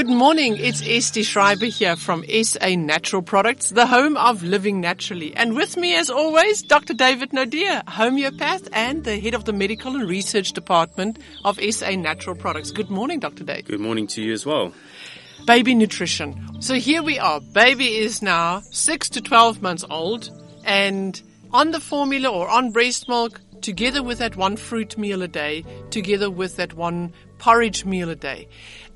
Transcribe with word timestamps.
Good 0.00 0.08
morning. 0.08 0.56
It's 0.56 0.80
Esty 0.80 1.22
Schreiber 1.22 1.66
here 1.66 1.94
from 1.94 2.24
SA 2.24 2.74
Natural 2.74 3.20
Products, 3.20 3.68
the 3.68 3.86
home 3.86 4.16
of 4.16 4.42
living 4.42 4.80
naturally. 4.80 5.36
And 5.36 5.54
with 5.54 5.76
me, 5.76 5.94
as 5.94 6.08
always, 6.08 6.62
Dr. 6.62 6.94
David 6.94 7.34
Nadir, 7.34 7.82
homeopath 7.86 8.66
and 8.72 9.04
the 9.04 9.20
head 9.20 9.34
of 9.34 9.44
the 9.44 9.52
medical 9.52 9.94
and 9.94 10.08
research 10.08 10.54
department 10.54 11.18
of 11.44 11.60
SA 11.60 11.90
Natural 11.96 12.34
Products. 12.34 12.70
Good 12.70 12.88
morning, 12.88 13.20
Dr. 13.20 13.44
Dave. 13.44 13.66
Good 13.66 13.80
morning 13.80 14.06
to 14.06 14.22
you 14.22 14.32
as 14.32 14.46
well. 14.46 14.72
Baby 15.46 15.74
nutrition. 15.74 16.62
So 16.62 16.76
here 16.76 17.02
we 17.02 17.18
are. 17.18 17.38
Baby 17.38 17.98
is 17.98 18.22
now 18.22 18.60
six 18.70 19.10
to 19.10 19.20
12 19.20 19.60
months 19.60 19.84
old 19.90 20.30
and 20.64 21.20
on 21.52 21.72
the 21.72 21.80
formula 21.80 22.30
or 22.30 22.48
on 22.48 22.70
breast 22.70 23.06
milk, 23.06 23.42
together 23.60 24.02
with 24.02 24.16
that 24.20 24.34
one 24.34 24.56
fruit 24.56 24.96
meal 24.96 25.20
a 25.20 25.28
day, 25.28 25.62
together 25.90 26.30
with 26.30 26.56
that 26.56 26.72
one 26.72 27.12
porridge 27.36 27.84
meal 27.84 28.08
a 28.10 28.16
day. 28.16 28.48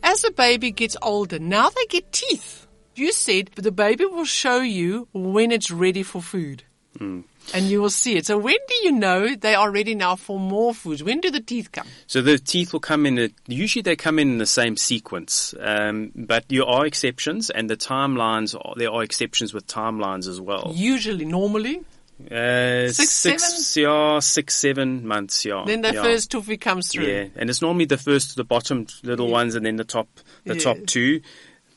As 0.05 0.21
the 0.21 0.31
baby 0.31 0.71
gets 0.71 0.99
older, 1.01 1.39
now 1.39 1.71
they 1.71 1.87
get 1.89 2.12
teeth. 2.12 2.67
You 2.95 3.11
said 3.11 3.51
the 3.57 3.73
baby 3.73 4.05
will 4.05 4.27
show 4.27 4.61
you 4.61 5.09
when 5.15 5.51
it's 5.51 5.71
ready 5.71 6.03
for 6.03 6.21
food. 6.21 6.62
Mm. 6.99 7.25
And 7.55 7.65
you 7.65 7.81
will 7.81 7.91
see 7.91 8.17
it. 8.17 8.27
So 8.27 8.37
when 8.37 8.57
do 8.69 8.75
you 8.85 8.93
know 8.93 9.35
they 9.35 9.55
are 9.55 9.71
ready 9.71 9.95
now 9.95 10.17
for 10.17 10.39
more 10.39 10.75
foods? 10.75 11.03
When 11.03 11.21
do 11.21 11.31
the 11.31 11.41
teeth 11.41 11.73
come? 11.73 11.87
So 12.07 12.21
the 12.21 12.39
teeth 12.39 12.75
will 12.75 12.81
come 12.81 13.07
in. 13.07 13.19
A, 13.19 13.31
usually 13.47 13.81
they 13.81 13.97
come 13.97 14.19
in 14.19 14.31
in 14.31 14.39
the 14.39 14.47
same 14.47 14.77
sequence, 14.77 15.55
um, 15.59 16.12
but 16.15 16.48
there 16.48 16.65
are 16.65 16.84
exceptions, 16.84 17.48
and 17.48 17.69
the 17.71 17.77
timelines. 17.77 18.55
Are, 18.55 18.75
there 18.77 18.93
are 18.93 19.03
exceptions 19.03 19.55
with 19.55 19.67
timelines 19.67 20.29
as 20.29 20.39
well. 20.39 20.73
Usually, 20.75 21.25
normally. 21.25 21.83
Uh, 22.31 22.89
six, 22.93 23.11
six, 23.11 23.67
seven? 23.67 23.91
yeah, 23.91 24.19
six, 24.21 24.55
seven 24.55 25.07
months, 25.07 25.45
yeah. 25.45 25.65
Then 25.67 25.81
the 25.83 25.95
yeah. 25.95 26.03
first 26.03 26.31
toothy 26.31 26.56
comes 26.56 26.89
through. 26.89 27.06
Yeah, 27.06 27.27
and 27.37 27.51
it's 27.51 27.61
normally 27.61 27.87
the 27.87 27.98
first, 27.98 28.37
the 28.37 28.45
bottom 28.45 28.87
little 29.03 29.27
Yeah. 29.27 29.33
ones, 29.33 29.55
and 29.56 29.67
then 29.67 29.77
the 29.77 29.84
top, 29.84 30.09
the 30.45 30.55
Yeah. 30.55 30.61
top 30.61 30.79
two, 30.87 31.21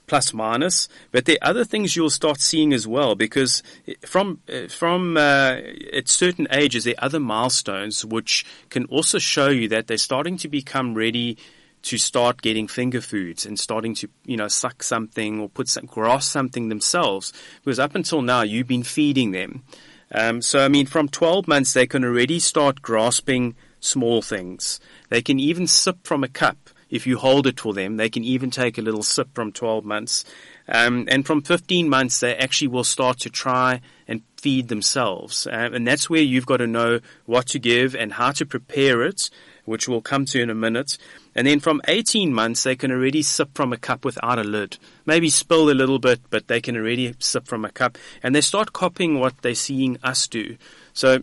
plus 0.05 0.33
minus. 0.33 0.87
But 1.11 1.25
there 1.25 1.37
are 1.41 1.49
other 1.49 1.65
things 1.65 1.95
you'll 1.95 2.11
start 2.11 2.39
seeing 2.39 2.71
as 2.71 2.87
well, 2.87 3.15
because 3.15 3.63
from 4.05 4.39
from 4.69 5.17
uh, 5.17 5.57
at 5.91 6.07
certain 6.07 6.47
ages, 6.51 6.83
there 6.83 6.93
are 6.99 7.05
other 7.05 7.19
milestones 7.19 8.05
which 8.05 8.45
can 8.69 8.85
also 8.85 9.17
show 9.17 9.49
you 9.49 9.67
that 9.69 9.87
they're 9.87 9.97
starting 9.97 10.37
to 10.37 10.47
become 10.47 10.93
ready 10.93 11.37
to 11.83 11.97
start 11.97 12.41
getting 12.41 12.67
finger 12.67 13.01
foods 13.01 13.45
and 13.45 13.57
starting 13.59 13.93
to, 13.95 14.09
you 14.25 14.35
know, 14.35 14.47
suck 14.47 14.83
something 14.83 15.39
or 15.39 15.47
put 15.47 15.69
some, 15.69 15.85
grasp 15.85 16.31
something 16.31 16.69
themselves. 16.69 17.31
Because 17.63 17.79
up 17.79 17.95
until 17.95 18.21
now, 18.21 18.41
you've 18.41 18.67
been 18.67 18.83
feeding 18.83 19.31
them. 19.31 19.63
Um, 20.11 20.41
so, 20.41 20.59
I 20.59 20.67
mean, 20.67 20.85
from 20.85 21.09
12 21.09 21.47
months, 21.47 21.73
they 21.73 21.87
can 21.87 22.03
already 22.03 22.39
start 22.39 22.81
grasping 22.81 23.55
small 23.79 24.21
things. 24.21 24.79
They 25.09 25.21
can 25.21 25.39
even 25.39 25.67
sip 25.67 25.97
from 26.03 26.23
a 26.23 26.27
cup. 26.27 26.69
If 26.89 27.05
you 27.05 27.17
hold 27.17 27.47
it 27.47 27.59
for 27.59 27.73
them, 27.73 27.97
they 27.97 28.09
can 28.09 28.23
even 28.23 28.49
take 28.49 28.77
a 28.77 28.81
little 28.81 29.03
sip 29.03 29.29
from 29.35 29.51
12 29.51 29.83
months. 29.83 30.23
Um, 30.69 31.07
and 31.09 31.25
from 31.25 31.41
15 31.41 31.89
months, 31.89 32.19
they 32.19 32.35
actually 32.35 32.69
will 32.69 32.85
start 32.85 33.19
to 33.19 33.29
try 33.29 33.81
and 34.07 34.21
feed 34.37 34.69
themselves. 34.69 35.47
Um, 35.51 35.73
and 35.73 35.87
that's 35.87 36.09
where 36.09 36.21
you've 36.21 36.45
got 36.45 36.57
to 36.57 36.67
know 36.67 36.99
what 37.25 37.47
to 37.47 37.59
give 37.59 37.95
and 37.95 38.13
how 38.13 38.31
to 38.31 38.45
prepare 38.45 39.01
it, 39.03 39.29
which 39.65 39.87
we'll 39.87 40.01
come 40.01 40.25
to 40.25 40.41
in 40.41 40.49
a 40.49 40.55
minute. 40.55 40.97
And 41.37 41.45
then 41.45 41.59
from 41.59 41.81
18 41.87 42.33
months, 42.33 42.63
they 42.63 42.75
can 42.75 42.91
already 42.91 43.21
sip 43.21 43.51
from 43.53 43.71
a 43.71 43.77
cup 43.77 44.03
without 44.03 44.39
a 44.39 44.43
lid. 44.43 44.79
Maybe 45.05 45.29
spill 45.29 45.69
a 45.69 45.71
little 45.71 45.99
bit, 45.99 46.19
but 46.31 46.47
they 46.47 46.59
can 46.59 46.75
already 46.75 47.13
sip 47.19 47.47
from 47.47 47.63
a 47.63 47.71
cup. 47.71 47.99
And 48.23 48.33
they 48.33 48.41
start 48.41 48.73
copying 48.73 49.19
what 49.19 49.43
they're 49.43 49.53
seeing 49.53 49.99
us 50.01 50.27
do. 50.27 50.57
So 50.93 51.21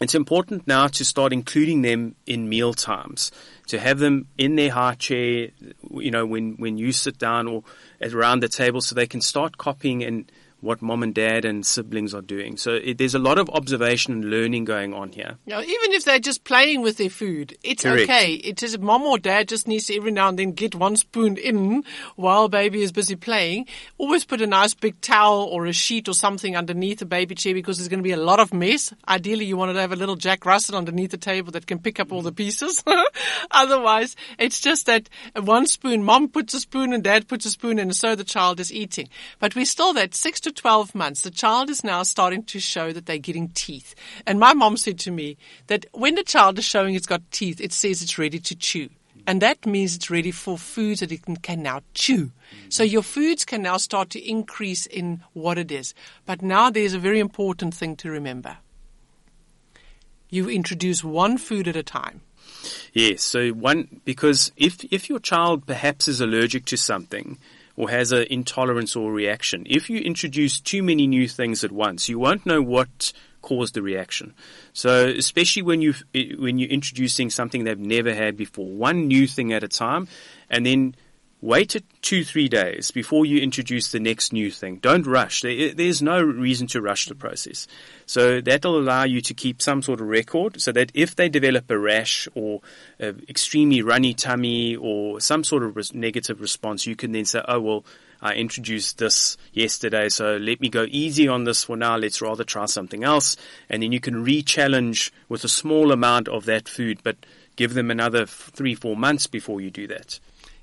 it's 0.00 0.14
important 0.14 0.68
now 0.68 0.86
to 0.86 1.04
start 1.04 1.32
including 1.32 1.82
them 1.82 2.14
in 2.26 2.48
meal 2.48 2.74
times, 2.74 3.32
to 3.66 3.80
have 3.80 3.98
them 3.98 4.28
in 4.38 4.54
their 4.54 4.70
high 4.70 4.94
chair, 4.94 5.48
you 5.90 6.12
know, 6.12 6.24
when, 6.24 6.52
when 6.52 6.78
you 6.78 6.92
sit 6.92 7.18
down 7.18 7.48
or 7.48 7.64
around 8.00 8.40
the 8.40 8.48
table 8.48 8.80
so 8.80 8.94
they 8.94 9.08
can 9.08 9.20
start 9.20 9.58
copying 9.58 10.04
and 10.04 10.30
what 10.60 10.82
mom 10.82 11.02
and 11.02 11.14
dad 11.14 11.44
and 11.44 11.64
siblings 11.64 12.14
are 12.14 12.22
doing. 12.22 12.56
So 12.56 12.72
it, 12.72 12.98
there's 12.98 13.14
a 13.14 13.18
lot 13.18 13.38
of 13.38 13.48
observation 13.50 14.12
and 14.12 14.24
learning 14.24 14.64
going 14.64 14.92
on 14.92 15.10
here. 15.12 15.38
Now, 15.46 15.60
even 15.60 15.92
if 15.92 16.04
they're 16.04 16.18
just 16.18 16.44
playing 16.44 16.82
with 16.82 16.96
their 16.96 17.10
food, 17.10 17.56
it's 17.62 17.82
Correct. 17.82 18.02
okay. 18.02 18.34
It 18.34 18.62
is 18.62 18.78
mom 18.78 19.02
or 19.02 19.18
dad 19.18 19.48
just 19.48 19.66
needs 19.66 19.86
to 19.86 19.96
every 19.96 20.12
now 20.12 20.28
and 20.28 20.38
then 20.38 20.52
get 20.52 20.74
one 20.74 20.96
spoon 20.96 21.36
in 21.36 21.84
while 22.16 22.48
baby 22.48 22.82
is 22.82 22.92
busy 22.92 23.16
playing. 23.16 23.66
Always 23.98 24.24
put 24.24 24.40
a 24.40 24.46
nice 24.46 24.74
big 24.74 25.00
towel 25.00 25.44
or 25.44 25.66
a 25.66 25.72
sheet 25.72 26.08
or 26.08 26.14
something 26.14 26.56
underneath 26.56 26.98
the 26.98 27.06
baby 27.06 27.34
chair 27.34 27.54
because 27.54 27.78
there's 27.78 27.88
going 27.88 28.00
to 28.00 28.04
be 28.04 28.12
a 28.12 28.16
lot 28.16 28.40
of 28.40 28.52
mess. 28.52 28.92
Ideally, 29.08 29.46
you 29.46 29.56
want 29.56 29.74
to 29.74 29.80
have 29.80 29.92
a 29.92 29.96
little 29.96 30.16
Jack 30.16 30.44
Russell 30.44 30.76
underneath 30.76 31.10
the 31.10 31.16
table 31.16 31.52
that 31.52 31.66
can 31.66 31.78
pick 31.78 31.98
up 32.00 32.12
all 32.12 32.22
the 32.22 32.32
pieces. 32.32 32.82
Otherwise, 33.50 34.16
it's 34.38 34.60
just 34.60 34.86
that 34.86 35.08
one 35.34 35.66
spoon, 35.66 36.04
mom 36.04 36.28
puts 36.28 36.54
a 36.54 36.60
spoon 36.60 36.92
and 36.92 37.02
dad 37.02 37.28
puts 37.28 37.46
a 37.46 37.50
spoon 37.50 37.78
and 37.78 37.94
so 37.94 38.14
the 38.14 38.24
child 38.24 38.60
is 38.60 38.72
eating. 38.72 39.08
But 39.38 39.56
we're 39.56 39.64
still 39.64 39.92
that 39.94 40.14
six 40.14 40.40
to 40.40 40.49
12 40.50 40.94
months. 40.94 41.22
The 41.22 41.30
child 41.30 41.70
is 41.70 41.84
now 41.84 42.02
starting 42.02 42.42
to 42.44 42.60
show 42.60 42.92
that 42.92 43.06
they're 43.06 43.18
getting 43.18 43.48
teeth. 43.48 43.94
And 44.26 44.38
my 44.38 44.54
mom 44.54 44.76
said 44.76 44.98
to 45.00 45.10
me 45.10 45.36
that 45.66 45.86
when 45.92 46.14
the 46.14 46.24
child 46.24 46.58
is 46.58 46.64
showing 46.64 46.94
it's 46.94 47.06
got 47.06 47.22
teeth, 47.30 47.60
it 47.60 47.72
says 47.72 48.02
it's 48.02 48.18
ready 48.18 48.38
to 48.38 48.54
chew. 48.54 48.88
And 49.26 49.42
that 49.42 49.66
means 49.66 49.94
it's 49.94 50.10
ready 50.10 50.30
for 50.30 50.58
foods 50.58 51.00
that 51.00 51.12
it 51.12 51.24
can, 51.24 51.36
can 51.36 51.62
now 51.62 51.82
chew. 51.94 52.32
So 52.68 52.82
your 52.82 53.02
foods 53.02 53.44
can 53.44 53.62
now 53.62 53.76
start 53.76 54.10
to 54.10 54.28
increase 54.28 54.86
in 54.86 55.22
what 55.32 55.58
it 55.58 55.70
is. 55.70 55.94
But 56.26 56.42
now 56.42 56.70
there's 56.70 56.94
a 56.94 56.98
very 56.98 57.20
important 57.20 57.74
thing 57.74 57.96
to 57.96 58.10
remember. 58.10 58.56
You 60.30 60.48
introduce 60.48 61.04
one 61.04 61.38
food 61.38 61.68
at 61.68 61.76
a 61.76 61.82
time. 61.82 62.22
Yes. 62.92 63.22
So 63.22 63.50
one, 63.50 64.00
because 64.04 64.52
if, 64.56 64.84
if 64.92 65.08
your 65.08 65.18
child 65.18 65.66
perhaps 65.66 66.08
is 66.08 66.20
allergic 66.20 66.64
to 66.66 66.76
something 66.76 67.38
or 67.80 67.88
has 67.88 68.12
an 68.12 68.26
intolerance 68.28 68.94
or 68.94 69.10
reaction, 69.10 69.66
if 69.70 69.88
you 69.88 70.00
introduce 70.00 70.60
too 70.60 70.82
many 70.82 71.06
new 71.06 71.26
things 71.26 71.64
at 71.64 71.72
once, 71.72 72.10
you 72.10 72.18
won't 72.18 72.44
know 72.44 72.60
what 72.60 73.10
caused 73.40 73.72
the 73.72 73.80
reaction. 73.80 74.34
So 74.74 75.08
especially 75.08 75.62
when 75.62 75.80
you, 75.80 75.94
when 76.38 76.58
you're 76.58 76.68
introducing 76.68 77.30
something 77.30 77.64
they've 77.64 77.78
never 77.78 78.14
had 78.14 78.36
before, 78.36 78.66
one 78.66 79.08
new 79.08 79.26
thing 79.26 79.54
at 79.54 79.64
a 79.64 79.68
time, 79.68 80.08
and 80.50 80.66
then 80.66 80.94
Wait 81.42 81.74
two, 82.02 82.22
three 82.22 82.48
days 82.48 82.90
before 82.90 83.24
you 83.24 83.40
introduce 83.40 83.92
the 83.92 84.00
next 84.00 84.30
new 84.30 84.50
thing. 84.50 84.76
Don't 84.76 85.06
rush. 85.06 85.40
There, 85.40 85.72
there's 85.72 86.02
no 86.02 86.22
reason 86.22 86.66
to 86.68 86.82
rush 86.82 87.06
the 87.06 87.14
process. 87.14 87.66
So 88.04 88.42
that'll 88.42 88.78
allow 88.78 89.04
you 89.04 89.22
to 89.22 89.32
keep 89.32 89.62
some 89.62 89.80
sort 89.80 90.02
of 90.02 90.08
record 90.08 90.60
so 90.60 90.70
that 90.72 90.92
if 90.92 91.16
they 91.16 91.30
develop 91.30 91.70
a 91.70 91.78
rash 91.78 92.28
or 92.34 92.60
a 92.98 93.14
extremely 93.26 93.80
runny 93.80 94.12
tummy 94.12 94.76
or 94.76 95.20
some 95.20 95.42
sort 95.42 95.62
of 95.62 95.76
res- 95.76 95.94
negative 95.94 96.42
response, 96.42 96.86
you 96.86 96.94
can 96.94 97.12
then 97.12 97.24
say, 97.24 97.40
oh, 97.48 97.60
well, 97.60 97.84
I 98.20 98.34
introduced 98.34 98.98
this 98.98 99.38
yesterday, 99.54 100.10
so 100.10 100.36
let 100.36 100.60
me 100.60 100.68
go 100.68 100.84
easy 100.90 101.26
on 101.26 101.44
this 101.44 101.64
for 101.64 101.74
now. 101.74 101.96
Let's 101.96 102.20
rather 102.20 102.44
try 102.44 102.66
something 102.66 103.02
else. 103.02 103.38
And 103.70 103.82
then 103.82 103.92
you 103.92 104.00
can 104.00 104.24
re-challenge 104.24 105.10
with 105.30 105.42
a 105.44 105.48
small 105.48 105.90
amount 105.90 106.28
of 106.28 106.44
that 106.44 106.68
food, 106.68 107.00
but 107.02 107.16
give 107.56 107.72
them 107.72 107.90
another 107.90 108.26
three, 108.26 108.74
four 108.74 108.94
months 108.94 109.26
before 109.26 109.62
you 109.62 109.70
do 109.70 109.86
that. 109.86 110.20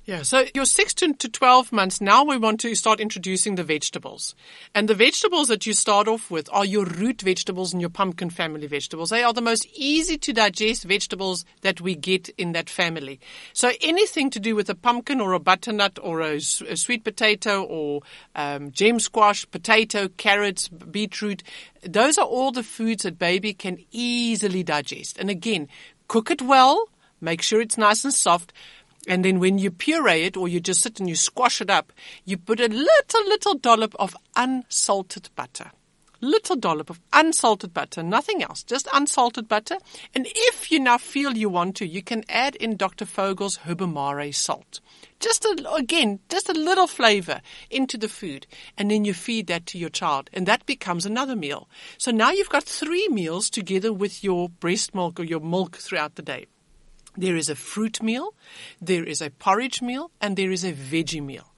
Yeah, 0.08 0.22
so 0.22 0.46
your 0.54 0.64
six 0.64 0.94
to, 0.94 1.12
to 1.12 1.28
12 1.28 1.70
months, 1.70 2.00
now 2.00 2.24
we 2.24 2.38
want 2.38 2.60
to 2.60 2.74
start 2.74 2.98
introducing 2.98 3.56
the 3.56 3.62
vegetables. 3.62 4.34
And 4.74 4.88
the 4.88 4.94
vegetables 4.94 5.48
that 5.48 5.66
you 5.66 5.74
start 5.74 6.08
off 6.08 6.30
with 6.30 6.48
are 6.50 6.64
your 6.64 6.86
root 6.86 7.20
vegetables 7.20 7.74
and 7.74 7.82
your 7.82 7.90
pumpkin 7.90 8.30
family 8.30 8.66
vegetables. 8.66 9.10
They 9.10 9.22
are 9.22 9.34
the 9.34 9.42
most 9.42 9.66
easy 9.74 10.16
to 10.16 10.32
digest 10.32 10.84
vegetables 10.84 11.44
that 11.60 11.82
we 11.82 11.94
get 11.94 12.30
in 12.38 12.52
that 12.52 12.70
family. 12.70 13.20
So 13.52 13.70
anything 13.82 14.30
to 14.30 14.40
do 14.40 14.56
with 14.56 14.70
a 14.70 14.74
pumpkin 14.74 15.20
or 15.20 15.34
a 15.34 15.38
butternut 15.38 15.98
or 16.02 16.22
a 16.22 16.40
sweet 16.40 17.04
potato 17.04 17.62
or 17.64 18.00
um, 18.34 18.70
gem 18.70 19.00
squash, 19.00 19.44
potato, 19.50 20.08
carrots, 20.08 20.68
beetroot, 20.68 21.42
those 21.82 22.16
are 22.16 22.24
all 22.24 22.50
the 22.50 22.62
foods 22.62 23.02
that 23.02 23.18
baby 23.18 23.52
can 23.52 23.84
easily 23.90 24.62
digest. 24.62 25.18
And 25.18 25.28
again, 25.28 25.68
cook 26.06 26.30
it 26.30 26.40
well, 26.40 26.88
make 27.20 27.42
sure 27.42 27.60
it's 27.60 27.76
nice 27.76 28.04
and 28.04 28.14
soft. 28.14 28.54
And 29.08 29.24
then 29.24 29.40
when 29.40 29.56
you 29.56 29.70
puree 29.70 30.24
it 30.24 30.36
or 30.36 30.48
you 30.48 30.60
just 30.60 30.82
sit 30.82 31.00
and 31.00 31.08
you 31.08 31.16
squash 31.16 31.62
it 31.62 31.70
up, 31.70 31.94
you 32.26 32.36
put 32.36 32.60
a 32.60 32.68
little, 32.68 33.24
little 33.26 33.54
dollop 33.54 33.94
of 33.98 34.14
unsalted 34.36 35.30
butter. 35.34 35.72
Little 36.20 36.56
dollop 36.56 36.90
of 36.90 37.00
unsalted 37.12 37.72
butter, 37.72 38.02
nothing 38.02 38.42
else, 38.42 38.62
just 38.64 38.88
unsalted 38.92 39.48
butter. 39.48 39.78
And 40.14 40.26
if 40.28 40.70
you 40.70 40.78
now 40.78 40.98
feel 40.98 41.36
you 41.36 41.48
want 41.48 41.76
to, 41.76 41.86
you 41.86 42.02
can 42.02 42.24
add 42.28 42.56
in 42.56 42.76
Dr. 42.76 43.06
Vogel's 43.06 43.58
Herbamare 43.58 44.34
salt. 44.34 44.80
Just 45.20 45.44
a, 45.44 45.74
again, 45.74 46.18
just 46.28 46.50
a 46.50 46.52
little 46.52 46.88
flavor 46.88 47.40
into 47.70 47.96
the 47.96 48.08
food. 48.08 48.46
And 48.76 48.90
then 48.90 49.04
you 49.04 49.14
feed 49.14 49.46
that 49.46 49.64
to 49.66 49.78
your 49.78 49.90
child. 49.90 50.28
And 50.34 50.44
that 50.46 50.66
becomes 50.66 51.06
another 51.06 51.36
meal. 51.36 51.68
So 51.96 52.10
now 52.10 52.30
you've 52.30 52.50
got 52.50 52.64
three 52.64 53.08
meals 53.08 53.48
together 53.48 53.92
with 53.92 54.22
your 54.22 54.48
breast 54.48 54.94
milk 54.94 55.18
or 55.18 55.24
your 55.24 55.40
milk 55.40 55.76
throughout 55.76 56.16
the 56.16 56.22
day. 56.22 56.46
There 57.18 57.36
is 57.36 57.48
a 57.48 57.56
fruit 57.56 58.00
meal, 58.00 58.32
there 58.80 59.04
is 59.04 59.20
a 59.20 59.30
porridge 59.30 59.82
meal, 59.82 60.12
and 60.20 60.36
there 60.36 60.52
is 60.52 60.64
a 60.64 60.72
veggie 60.72 61.20
meal. 61.20 61.52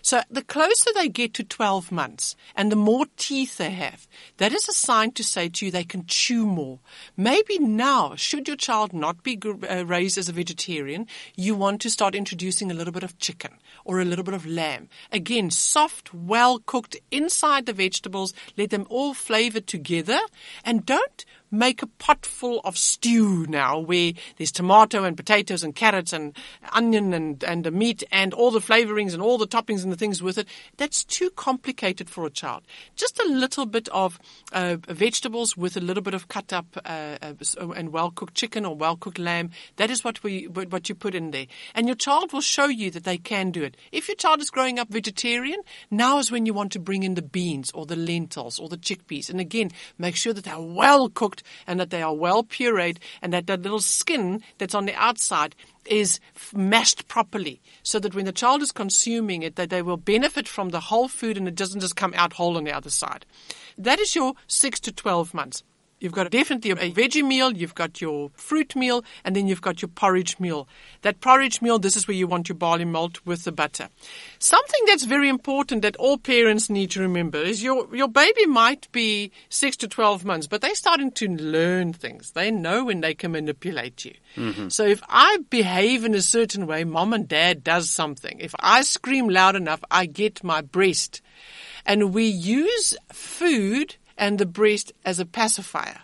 So 0.00 0.22
the 0.30 0.42
closer 0.42 0.90
they 0.94 1.08
get 1.08 1.32
to 1.34 1.44
12 1.44 1.92
months 1.92 2.34
and 2.56 2.72
the 2.72 2.76
more 2.76 3.06
teeth 3.16 3.58
they 3.58 3.70
have, 3.70 4.08
that 4.38 4.52
is 4.52 4.68
a 4.68 4.72
sign 4.72 5.12
to 5.12 5.22
say 5.22 5.48
to 5.48 5.66
you 5.66 5.70
they 5.70 5.84
can 5.84 6.06
chew 6.06 6.44
more. 6.44 6.80
Maybe 7.16 7.58
now, 7.58 8.16
should 8.16 8.48
your 8.48 8.56
child 8.56 8.92
not 8.92 9.22
be 9.22 9.38
uh, 9.44 9.86
raised 9.86 10.18
as 10.18 10.28
a 10.28 10.32
vegetarian, 10.32 11.06
you 11.36 11.54
want 11.54 11.80
to 11.82 11.90
start 11.90 12.16
introducing 12.16 12.70
a 12.70 12.74
little 12.74 12.92
bit 12.92 13.04
of 13.04 13.18
chicken 13.18 13.58
or 13.84 14.00
a 14.00 14.04
little 14.04 14.24
bit 14.24 14.34
of 14.34 14.46
lamb. 14.46 14.88
Again, 15.12 15.50
soft, 15.50 16.12
well 16.12 16.58
cooked 16.58 16.96
inside 17.10 17.66
the 17.66 17.72
vegetables. 17.72 18.34
Let 18.56 18.70
them 18.70 18.86
all 18.90 19.14
flavor 19.14 19.60
together 19.60 20.18
and 20.64 20.84
don't 20.84 21.24
make 21.52 21.82
a 21.82 21.86
pot 21.86 22.24
full 22.24 22.60
of 22.64 22.76
stew 22.76 23.46
now 23.48 23.78
where 23.78 24.12
there's 24.38 24.50
tomato 24.50 25.04
and 25.04 25.16
potatoes 25.16 25.62
and 25.62 25.74
carrots 25.74 26.12
and 26.12 26.36
onion 26.72 27.12
and, 27.12 27.44
and 27.44 27.62
the 27.64 27.70
meat 27.70 28.02
and 28.10 28.32
all 28.32 28.50
the 28.50 28.58
flavorings 28.58 29.12
and 29.12 29.22
all 29.22 29.38
the 29.38 29.46
toppings 29.46 29.82
and 29.84 29.92
the 29.92 29.96
things 29.96 30.22
with 30.22 30.38
it. 30.38 30.48
That's 30.78 31.04
too 31.04 31.30
complicated 31.30 32.08
for 32.08 32.26
a 32.26 32.30
child. 32.30 32.62
Just 32.96 33.20
a 33.20 33.28
little 33.28 33.66
bit 33.66 33.88
of 33.90 34.18
uh, 34.52 34.76
vegetables 34.88 35.56
with 35.56 35.76
a 35.76 35.80
little 35.80 36.02
bit 36.02 36.14
of 36.14 36.28
cut 36.28 36.52
up 36.52 36.66
uh, 36.84 37.18
uh, 37.20 37.34
and 37.76 37.92
well 37.92 38.10
cooked 38.10 38.34
chicken 38.34 38.64
or 38.64 38.74
well 38.74 38.96
cooked 38.96 39.18
lamb. 39.18 39.50
That 39.76 39.90
is 39.90 40.02
what 40.02 40.22
we 40.22 40.46
what 40.46 40.88
you 40.88 40.94
put 40.94 41.14
in 41.14 41.30
there, 41.30 41.46
and 41.74 41.86
your 41.86 41.96
child 41.96 42.32
will 42.32 42.40
show 42.40 42.66
you 42.66 42.90
that 42.92 43.04
they 43.04 43.18
can 43.18 43.50
do 43.50 43.62
it. 43.62 43.76
If 43.92 44.08
your 44.08 44.16
child 44.16 44.40
is 44.40 44.50
growing 44.50 44.78
up 44.78 44.88
vegetarian, 44.88 45.60
now 45.90 46.18
is 46.18 46.30
when 46.30 46.46
you 46.46 46.54
want 46.54 46.72
to 46.72 46.80
bring 46.80 47.02
in 47.02 47.14
the 47.14 47.22
beans 47.22 47.70
or 47.72 47.86
the 47.86 47.96
lentils 47.96 48.58
or 48.58 48.68
the 48.68 48.78
chickpeas, 48.78 49.28
and 49.28 49.40
again 49.40 49.70
make 49.98 50.16
sure 50.16 50.32
that 50.32 50.44
they're 50.44 50.60
well 50.60 51.08
cooked 51.08 51.41
and 51.66 51.80
that 51.80 51.90
they 51.90 52.02
are 52.02 52.14
well 52.14 52.42
pureed 52.44 52.98
and 53.20 53.32
that 53.32 53.46
that 53.46 53.62
little 53.62 53.80
skin 53.80 54.42
that's 54.58 54.74
on 54.74 54.86
the 54.86 54.94
outside 54.94 55.54
is 55.86 56.20
mashed 56.54 57.08
properly 57.08 57.60
so 57.82 57.98
that 57.98 58.14
when 58.14 58.24
the 58.24 58.32
child 58.32 58.62
is 58.62 58.72
consuming 58.72 59.42
it 59.42 59.56
that 59.56 59.70
they 59.70 59.82
will 59.82 59.96
benefit 59.96 60.46
from 60.46 60.68
the 60.68 60.80
whole 60.80 61.08
food 61.08 61.36
and 61.36 61.48
it 61.48 61.54
doesn't 61.54 61.80
just 61.80 61.96
come 61.96 62.14
out 62.16 62.34
whole 62.34 62.56
on 62.56 62.64
the 62.64 62.72
other 62.72 62.90
side. 62.90 63.26
That 63.76 63.98
is 63.98 64.14
your 64.14 64.34
6 64.46 64.80
to 64.80 64.92
12 64.92 65.34
months. 65.34 65.62
You've 66.02 66.12
got 66.12 66.28
definitely 66.32 66.72
a 66.72 66.90
veggie 66.90 67.24
meal, 67.24 67.56
you've 67.56 67.76
got 67.76 68.00
your 68.00 68.32
fruit 68.34 68.74
meal, 68.74 69.04
and 69.24 69.36
then 69.36 69.46
you've 69.46 69.62
got 69.62 69.82
your 69.82 69.88
porridge 69.88 70.40
meal. 70.40 70.66
That 71.02 71.20
porridge 71.20 71.62
meal, 71.62 71.78
this 71.78 71.96
is 71.96 72.08
where 72.08 72.16
you 72.16 72.26
want 72.26 72.48
your 72.48 72.56
barley 72.56 72.84
malt 72.84 73.24
with 73.24 73.44
the 73.44 73.52
butter. 73.52 73.88
Something 74.40 74.80
that's 74.86 75.04
very 75.04 75.28
important 75.28 75.82
that 75.82 75.94
all 75.96 76.18
parents 76.18 76.68
need 76.68 76.90
to 76.90 77.00
remember 77.00 77.38
is 77.38 77.62
your, 77.62 77.94
your 77.94 78.08
baby 78.08 78.46
might 78.46 78.90
be 78.90 79.30
six 79.48 79.76
to 79.76 79.86
12 79.86 80.24
months, 80.24 80.48
but 80.48 80.60
they're 80.60 80.74
starting 80.74 81.12
to 81.12 81.28
learn 81.28 81.92
things. 81.92 82.32
They 82.32 82.50
know 82.50 82.84
when 82.84 83.00
they 83.00 83.14
can 83.14 83.30
manipulate 83.30 84.04
you. 84.04 84.14
Mm-hmm. 84.34 84.70
So 84.70 84.84
if 84.84 85.04
I 85.08 85.38
behave 85.50 86.04
in 86.04 86.16
a 86.16 86.22
certain 86.22 86.66
way, 86.66 86.82
mom 86.82 87.12
and 87.12 87.28
dad 87.28 87.62
does 87.62 87.90
something. 87.90 88.40
If 88.40 88.56
I 88.58 88.82
scream 88.82 89.28
loud 89.28 89.54
enough, 89.54 89.84
I 89.88 90.06
get 90.06 90.42
my 90.42 90.62
breast. 90.62 91.22
And 91.86 92.12
we 92.12 92.24
use 92.24 92.96
food 93.12 93.96
and 94.22 94.38
the 94.38 94.46
breast 94.46 94.92
as 95.04 95.18
a 95.18 95.26
pacifier. 95.26 96.02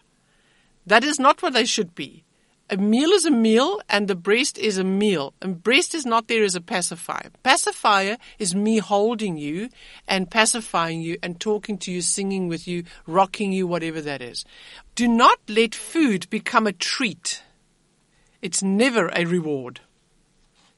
That 0.85 1.05
is 1.05 1.21
not 1.21 1.41
what 1.41 1.53
they 1.53 1.65
should 1.65 1.95
be. 1.95 2.25
A 2.69 2.77
meal 2.77 3.11
is 3.11 3.25
a 3.25 3.31
meal 3.31 3.81
and 3.89 4.09
the 4.09 4.17
breast 4.17 4.59
is 4.59 4.77
a 4.77 4.83
meal. 4.83 5.35
And 5.41 5.63
breast 5.63 5.95
is 5.95 6.05
not 6.05 6.27
there 6.27 6.43
as 6.43 6.57
a 6.57 6.61
pacifier. 6.61 7.31
Pacifier 7.45 8.17
is 8.41 8.57
me 8.57 8.79
holding 8.79 9.37
you 9.37 9.69
and 10.09 10.29
pacifying 10.29 11.01
you 11.01 11.17
and 11.23 11.39
talking 11.39 11.79
to 11.79 11.93
you, 11.93 12.03
singing 12.03 12.49
with 12.49 12.67
you, 12.67 12.83
rocking 13.07 13.53
you, 13.53 13.69
whatever 13.69 14.01
that 14.01 14.21
is. 14.21 14.45
Do 14.97 15.07
not 15.07 15.39
let 15.47 15.73
food 15.73 16.29
become 16.29 16.67
a 16.67 16.73
treat. 16.73 17.45
It's 18.43 18.65
never 18.65 19.13
a 19.15 19.27
reward. 19.27 19.79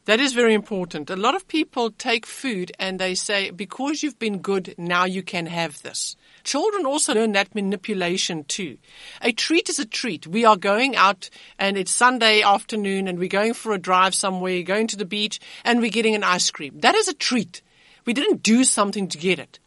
That 0.07 0.19
is 0.19 0.33
very 0.33 0.55
important. 0.55 1.11
A 1.11 1.17
lot 1.17 1.35
of 1.35 1.47
people 1.47 1.91
take 1.91 2.25
food 2.25 2.73
and 2.79 2.99
they 2.99 3.15
say, 3.15 3.51
because 3.51 4.03
you've 4.03 4.19
been 4.19 4.39
good, 4.39 4.75
now 4.79 5.05
you 5.05 5.23
can 5.23 5.45
have 5.47 5.83
this. 5.83 6.17
Children 6.43 6.87
also 6.87 7.15
learn 7.15 7.33
that 7.33 7.55
manipulation 7.55 8.45
too. 8.45 8.79
A 9.21 9.31
treat 9.33 9.69
is 9.69 9.79
a 9.79 9.85
treat. 9.85 10.27
We 10.27 10.47
are 10.47 10.57
going 10.57 10.97
out 10.97 11.29
and 11.59 11.77
it's 11.77 11.91
Sunday 11.91 12.41
afternoon 12.41 13.09
and 13.09 13.19
we're 13.19 13.29
going 13.29 13.53
for 13.53 13.73
a 13.73 13.79
drive 13.79 14.15
somewhere, 14.15 14.63
going 14.63 14.87
to 14.87 14.97
the 14.97 15.05
beach 15.05 15.39
and 15.65 15.81
we're 15.81 15.91
getting 15.91 16.15
an 16.15 16.25
ice 16.25 16.51
cream. 16.51 16.81
That 16.81 16.95
is 16.95 17.07
a 17.07 17.15
treat. 17.15 17.61
We 18.07 18.15
didn't 18.15 18.43
do 18.43 18.65
something 18.65 19.07
to 19.09 19.19
get 19.19 19.39
it. 19.39 19.59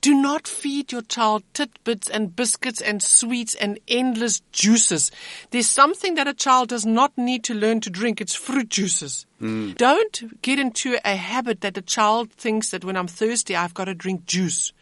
Do 0.00 0.14
not 0.14 0.46
feed 0.46 0.92
your 0.92 1.02
child 1.02 1.42
titbits 1.54 2.08
and 2.08 2.34
biscuits 2.34 2.80
and 2.80 3.02
sweets 3.02 3.54
and 3.56 3.80
endless 3.88 4.40
juices. 4.52 5.10
There's 5.50 5.66
something 5.66 6.14
that 6.14 6.28
a 6.28 6.34
child 6.34 6.68
does 6.68 6.86
not 6.86 7.16
need 7.18 7.42
to 7.44 7.54
learn 7.54 7.80
to 7.80 7.90
drink. 7.90 8.20
It's 8.20 8.34
fruit 8.34 8.68
juices. 8.68 9.26
Mm. 9.42 9.76
Don't 9.76 10.40
get 10.42 10.58
into 10.58 10.98
a 11.04 11.16
habit 11.16 11.62
that 11.62 11.76
a 11.76 11.82
child 11.82 12.30
thinks 12.32 12.70
that 12.70 12.84
when 12.84 12.96
I'm 12.96 13.08
thirsty, 13.08 13.56
I've 13.56 13.74
got 13.74 13.86
to 13.86 13.94
drink 13.94 14.26
juice. 14.26 14.72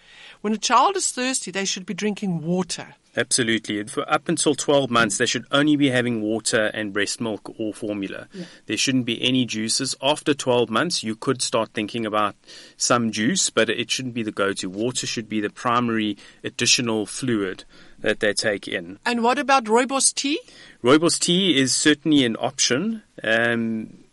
When 0.43 0.53
a 0.53 0.59
child 0.59 0.97
is 0.97 1.11
thirsty, 1.11 1.51
they 1.51 1.65
should 1.65 1.87
be 1.87 1.95
drinking 1.95 2.43
water. 2.43 2.95
Absolutely. 3.17 3.83
For 3.85 4.09
up 4.11 4.29
until 4.29 4.55
12 4.55 4.91
months, 4.91 5.19
they 5.19 5.27
should 5.27 5.47
only 5.51 5.77
be 5.77 5.91
having 5.91 6.23
water 6.23 6.67
and 6.75 6.93
breast 6.93 7.21
milk 7.21 7.55
or 7.59 7.73
formula. 7.73 8.29
Yeah. 8.33 8.45
There 8.67 8.77
shouldn't 8.77 9.07
be 9.07 9.23
any 9.23 9.47
juices. 9.47 9.95
After 10.03 10.35
12 10.35 10.69
months, 10.69 11.03
you 11.03 11.17
could 11.17 11.41
start 11.41 11.71
thinking 11.73 12.05
about 12.05 12.35
some 12.77 13.11
juice, 13.11 13.49
but 13.51 13.71
it 13.71 13.91
shouldn't 13.91 14.15
be 14.15 14.23
the 14.23 14.33
go-to. 14.33 14.69
Water 14.69 15.07
should 15.07 15.29
be 15.29 15.41
the 15.41 15.51
primary 15.51 16.17
additional 16.45 17.07
fluid 17.07 17.65
that 18.01 18.21
they 18.21 18.35
take 18.35 18.69
in. 18.69 18.99
And 19.07 19.23
what 19.23 19.39
about 19.39 19.65
rooibos 19.65 20.15
tea? 20.15 20.39
Rooibos 20.83 21.19
tea 21.19 21.59
is 21.59 21.75
certainly 21.75 22.25
an 22.25 22.37
option. 22.37 23.03
Um, 23.25 24.06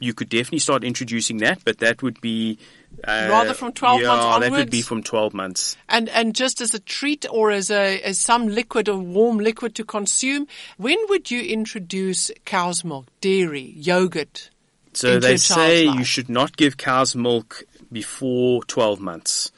you 0.00 0.14
could 0.14 0.28
definitely 0.28 0.58
start 0.58 0.82
introducing 0.82 1.38
that, 1.38 1.62
but 1.64 1.78
that 1.78 2.02
would 2.02 2.20
be 2.20 2.58
uh, 3.04 3.28
Rather 3.30 3.54
from 3.54 3.72
12 3.72 4.00
yeah, 4.00 4.08
months 4.08 4.24
onwards? 4.24 4.50
that 4.50 4.58
would 4.58 4.70
be 4.70 4.82
from 4.82 5.02
12 5.02 5.34
months. 5.34 5.76
And, 5.88 6.08
and 6.08 6.34
just 6.34 6.60
as 6.60 6.74
a 6.74 6.80
treat 6.80 7.26
or 7.30 7.50
as 7.50 7.70
a, 7.70 8.00
as 8.00 8.18
some 8.18 8.48
liquid, 8.48 8.88
or 8.88 8.98
warm 8.98 9.38
liquid 9.38 9.74
to 9.76 9.84
consume, 9.84 10.48
when 10.76 10.98
would 11.08 11.30
you 11.30 11.42
introduce 11.42 12.30
cow's 12.44 12.82
milk, 12.82 13.06
dairy, 13.20 13.74
yogurt? 13.76 14.50
So 14.94 15.20
they 15.20 15.36
say 15.36 15.86
life? 15.86 15.98
you 15.98 16.04
should 16.04 16.28
not 16.28 16.56
give 16.56 16.76
cow's 16.76 17.14
milk 17.14 17.62
before 17.92 18.64
12 18.64 19.00
months. 19.00 19.52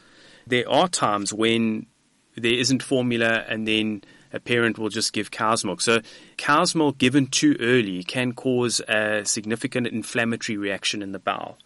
There 0.47 0.69
are 0.69 0.89
times 0.89 1.33
when 1.33 1.87
there 2.37 2.53
isn't 2.53 2.83
formula 2.83 3.45
and 3.49 3.67
then 3.67 4.03
a 4.33 4.41
parent 4.41 4.79
will 4.79 4.89
just 4.89 5.13
give 5.13 5.31
cow's 5.31 5.65
milk. 5.65 5.81
So 5.81 6.01
cow's 6.37 6.75
milk 6.75 6.99
given 6.99 7.27
too 7.27 7.57
early 7.61 8.03
can 8.03 8.33
cause 8.33 8.81
a 8.89 9.25
significant 9.25 9.87
inflammatory 9.87 10.57
reaction 10.57 11.03
in 11.03 11.13
the 11.13 11.19
bowel 11.19 11.59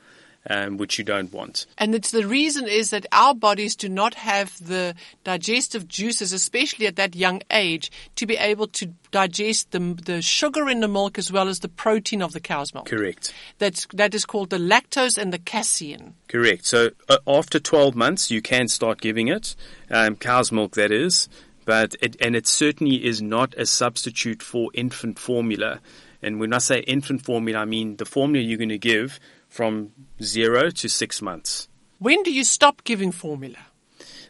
um, 0.48 0.76
which 0.76 0.98
you 0.98 1.04
don't 1.04 1.32
want. 1.32 1.66
And 1.78 1.94
it's 1.94 2.10
the 2.10 2.26
reason 2.26 2.68
is 2.68 2.90
that 2.90 3.06
our 3.12 3.34
bodies 3.34 3.76
do 3.76 3.88
not 3.88 4.14
have 4.14 4.56
the 4.64 4.94
digestive 5.24 5.88
juices, 5.88 6.32
especially 6.32 6.86
at 6.86 6.96
that 6.96 7.16
young 7.16 7.42
age, 7.50 7.90
to 8.16 8.26
be 8.26 8.36
able 8.36 8.68
to 8.68 8.92
digest 9.10 9.72
the, 9.72 9.78
the 10.04 10.22
sugar 10.22 10.68
in 10.68 10.80
the 10.80 10.88
milk 10.88 11.18
as 11.18 11.32
well 11.32 11.48
as 11.48 11.60
the 11.60 11.68
protein 11.68 12.22
of 12.22 12.32
the 12.32 12.40
cow's 12.40 12.72
milk. 12.74 12.86
Correct. 12.86 13.32
That's, 13.58 13.86
that 13.94 14.14
is 14.14 14.24
called 14.24 14.50
the 14.50 14.58
lactose 14.58 15.18
and 15.18 15.32
the 15.32 15.38
casein. 15.38 16.14
Correct. 16.28 16.66
So 16.66 16.90
uh, 17.08 17.18
after 17.26 17.58
12 17.58 17.94
months, 17.94 18.30
you 18.30 18.42
can 18.42 18.68
start 18.68 19.00
giving 19.00 19.28
it, 19.28 19.56
um, 19.90 20.16
cow's 20.16 20.52
milk 20.52 20.74
that 20.74 20.92
is, 20.92 21.28
but 21.66 21.96
it, 22.00 22.16
and 22.20 22.34
it 22.34 22.46
certainly 22.46 23.04
is 23.04 23.20
not 23.20 23.52
a 23.58 23.66
substitute 23.66 24.42
for 24.42 24.70
infant 24.72 25.18
formula. 25.18 25.80
And 26.22 26.40
when 26.40 26.54
I 26.54 26.58
say 26.58 26.80
infant 26.80 27.22
formula, 27.22 27.58
I 27.58 27.64
mean 27.66 27.96
the 27.96 28.06
formula 28.06 28.42
you're 28.42 28.56
going 28.56 28.70
to 28.70 28.78
give 28.78 29.20
from 29.50 29.90
zero 30.22 30.70
to 30.70 30.88
six 30.88 31.20
months. 31.20 31.68
When 31.98 32.22
do 32.22 32.32
you 32.32 32.44
stop 32.44 32.84
giving 32.84 33.12
formula? 33.12 33.58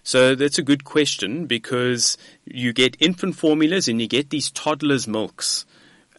So 0.03 0.35
that's 0.35 0.59
a 0.59 0.63
good 0.63 0.85
question 0.85 1.47
because 1.47 2.17
you 2.45 2.73
get 2.73 2.97
infant 3.01 3.37
formulas 3.37 3.89
and 3.89 4.01
you 4.01 4.07
get 4.07 4.31
these 4.31 4.51
toddlers' 4.51 5.07
milks. 5.07 5.67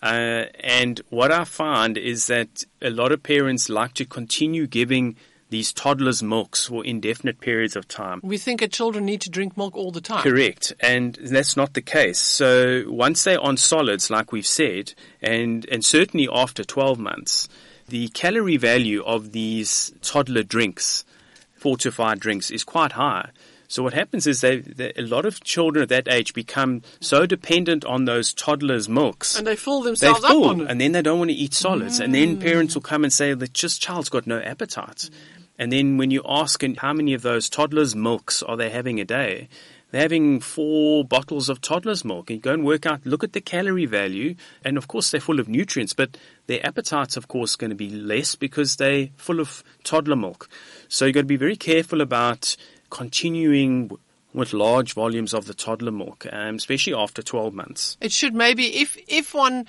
Uh, 0.02 0.46
and 0.60 1.02
what 1.10 1.32
I 1.32 1.46
find 1.46 1.98
is 1.98 2.28
that 2.28 2.66
a 2.82 2.90
lot 2.90 3.12
of 3.12 3.24
parents 3.24 3.70
like 3.70 3.94
to 3.96 4.06
continue 4.06 4.68
giving 4.68 5.16
these 5.50 5.72
toddlers' 5.72 6.22
milks 6.22 6.66
for 6.66 6.84
indefinite 6.86 7.40
periods 7.40 7.76
of 7.76 7.88
time. 7.88 8.20
We 8.24 8.38
think 8.38 8.60
that 8.60 8.72
children 8.72 9.06
need 9.06 9.22
to 9.22 9.30
drink 9.30 9.56
milk 9.56 9.76
all 9.76 9.92
the 9.92 10.02
time. 10.02 10.24
Correct. 10.24 10.74
And 10.80 11.16
that's 11.16 11.56
not 11.56 11.74
the 11.74 11.82
case. 11.82 12.20
So 12.20 12.84
once 12.88 13.24
they're 13.24 13.40
on 13.40 13.58
solids, 13.58 14.10
like 14.10 14.32
we've 14.32 14.48
said, 14.48 14.94
and, 15.22 15.66
and 15.70 15.84
certainly 15.86 16.28
after 16.32 16.64
12 16.64 17.00
months, 17.00 17.48
the 17.88 18.10
calorie 18.10 18.58
value 18.58 19.04
of 19.04 19.32
these 19.32 19.94
toddler 20.02 20.44
drinks, 20.44 21.06
fortified 21.56 22.20
drinks, 22.20 22.52
is 22.52 22.64
quite 22.64 22.94
high. 22.94 23.30
So 23.70 23.84
what 23.84 23.94
happens 23.94 24.28
is 24.28 24.42
they, 24.42 24.60
they, 24.60 24.94
a 24.96 25.02
lot 25.02 25.26
of 25.26 25.44
children 25.44 25.84
at 25.84 25.90
that 25.90 26.08
age 26.08 26.34
become 26.34 26.84
so 27.02 27.26
dependent 27.26 27.84
on 27.84 28.06
those 28.06 28.34
toddlers' 28.34 28.88
milks, 28.88 29.38
and 29.38 29.46
they 29.46 29.58
fill 29.58 29.82
themselves 29.82 30.22
they 30.22 30.28
up 30.28 30.36
on 30.36 30.62
it, 30.62 30.70
and 30.70 30.80
then 30.80 30.94
they 30.94 31.02
don't 31.02 31.20
want 31.20 31.32
to 31.32 31.36
eat 31.36 31.54
solids. 31.54 32.00
Mm. 32.00 32.06
And 32.06 32.16
then 32.16 32.40
parents 32.40 32.76
will 32.76 32.82
come 32.82 33.04
and 33.04 33.12
say 33.12 33.34
that 33.34 33.54
just 33.54 33.82
child's 33.82 34.08
got 34.10 34.26
no 34.26 34.40
appetite. 34.40 35.10
And 35.60 35.72
then 35.72 35.98
when 35.98 36.12
you 36.12 36.22
ask 36.28 36.62
how 36.78 36.94
many 36.94 37.14
of 37.14 37.22
those 37.22 37.50
toddlers' 37.50 37.96
milks 37.96 38.44
are 38.44 38.58
they 38.58 38.70
having 38.70 39.00
a 39.00 39.06
day, 39.06 39.50
they're 39.92 40.02
having 40.02 40.40
four 40.40 41.06
bottles 41.06 41.50
of 41.50 41.62
toddler's 41.62 42.04
milk. 42.04 42.30
And 42.30 42.38
you 42.38 42.42
go 42.42 42.54
and 42.54 42.66
work 42.66 42.86
out, 42.86 43.06
look 43.06 43.24
at 43.24 43.34
the 43.34 43.42
calorie 43.42 43.86
value, 43.86 44.36
and 44.64 44.78
of 44.78 44.88
course 44.88 45.12
they're 45.12 45.22
full 45.22 45.40
of 45.40 45.48
nutrients, 45.48 45.94
but 45.94 46.18
their 46.48 46.66
appetite's 46.66 47.18
of 47.18 47.28
course 47.28 47.56
going 47.56 47.70
to 47.70 47.76
be 47.76 47.90
less 47.90 48.36
because 48.36 48.76
they're 48.76 49.10
full 49.16 49.40
of 49.40 49.64
toddler 49.84 50.16
milk. 50.16 50.50
So 50.90 51.06
you've 51.06 51.16
got 51.16 51.22
to 51.22 51.28
be 51.28 51.38
very 51.38 51.56
careful 51.56 52.02
about 52.02 52.56
continuing 52.90 53.92
with 54.38 54.54
large 54.54 54.94
volumes 54.94 55.34
of 55.34 55.48
the 55.48 55.54
toddler 55.54 55.92
milk, 55.92 56.28
um, 56.32 56.56
especially 56.56 56.94
after 56.94 57.24
12 57.24 57.54
months. 57.54 57.98
It 58.00 58.12
should 58.12 58.36
maybe, 58.36 58.78
if, 58.78 58.96
if 59.08 59.34
one, 59.34 59.66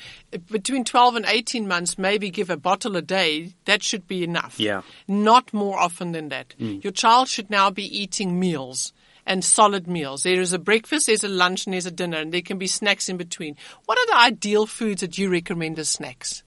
between 0.50 0.84
12 0.84 1.16
and 1.16 1.24
18 1.26 1.66
months, 1.66 1.96
maybe 1.96 2.28
give 2.28 2.50
a 2.50 2.56
bottle 2.56 2.94
a 2.96 3.02
day, 3.02 3.54
that 3.64 3.82
should 3.82 4.06
be 4.06 4.22
enough. 4.22 4.60
Yeah. 4.60 4.82
Not 5.08 5.54
more 5.54 5.78
often 5.78 6.12
than 6.12 6.28
that. 6.28 6.54
Your 6.58 6.92
child 6.92 7.28
should 7.28 7.48
now 7.48 7.70
be 7.70 7.84
eating 7.84 8.38
meals 8.38 8.92
and 9.24 9.42
solid 9.42 9.86
meals. 9.86 10.22
There 10.22 10.40
is 10.40 10.52
a 10.52 10.58
breakfast, 10.58 11.06
there's 11.06 11.24
a 11.24 11.28
lunch, 11.28 11.66
and 11.66 11.72
there's 11.72 11.86
a 11.86 11.90
dinner, 11.90 12.18
and 12.18 12.32
there 12.32 12.42
can 12.42 12.58
be 12.58 12.66
snacks 12.66 13.08
in 13.08 13.16
between. 13.16 13.56
What 13.86 13.98
are 13.98 14.06
the 14.06 14.18
ideal 14.18 14.66
foods 14.66 15.00
that 15.00 15.16
you 15.16 15.30
recommend 15.30 15.78
as 15.78 15.88
snacks? 15.88 16.42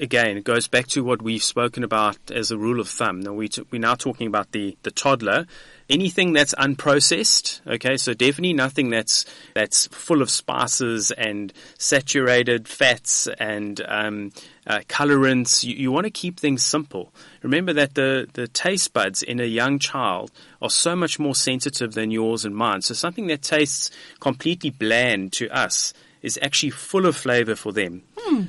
Again, 0.00 0.36
it 0.36 0.44
goes 0.44 0.68
back 0.68 0.86
to 0.88 1.04
what 1.04 1.22
we've 1.22 1.42
spoken 1.42 1.84
about 1.84 2.18
as 2.30 2.50
a 2.50 2.58
rule 2.58 2.80
of 2.80 2.88
thumb. 2.88 3.20
Now 3.20 3.34
we 3.34 3.48
t- 3.48 3.62
we're 3.70 3.80
now 3.80 3.94
talking 3.94 4.26
about 4.26 4.52
the, 4.52 4.76
the 4.82 4.90
toddler. 4.90 5.46
Anything 5.92 6.32
that's 6.32 6.54
unprocessed, 6.54 7.60
okay, 7.66 7.98
so 7.98 8.14
definitely 8.14 8.54
nothing 8.54 8.88
that's 8.88 9.26
that's 9.52 9.88
full 9.88 10.22
of 10.22 10.30
spices 10.30 11.10
and 11.10 11.52
saturated 11.76 12.66
fats 12.66 13.28
and 13.38 13.78
um, 13.86 14.32
uh, 14.66 14.80
colorants. 14.88 15.62
You, 15.62 15.74
you 15.74 15.92
want 15.92 16.04
to 16.04 16.10
keep 16.10 16.40
things 16.40 16.64
simple. 16.64 17.12
Remember 17.42 17.74
that 17.74 17.94
the, 17.94 18.26
the 18.32 18.48
taste 18.48 18.94
buds 18.94 19.22
in 19.22 19.38
a 19.38 19.44
young 19.44 19.78
child 19.78 20.32
are 20.62 20.70
so 20.70 20.96
much 20.96 21.18
more 21.18 21.34
sensitive 21.34 21.92
than 21.92 22.10
yours 22.10 22.46
and 22.46 22.56
mine. 22.56 22.80
So 22.80 22.94
something 22.94 23.26
that 23.26 23.42
tastes 23.42 23.90
completely 24.18 24.70
bland 24.70 25.34
to 25.34 25.50
us 25.50 25.92
is 26.22 26.38
actually 26.40 26.70
full 26.70 27.06
of 27.06 27.16
flavor 27.16 27.54
for 27.56 27.72
them. 27.72 28.02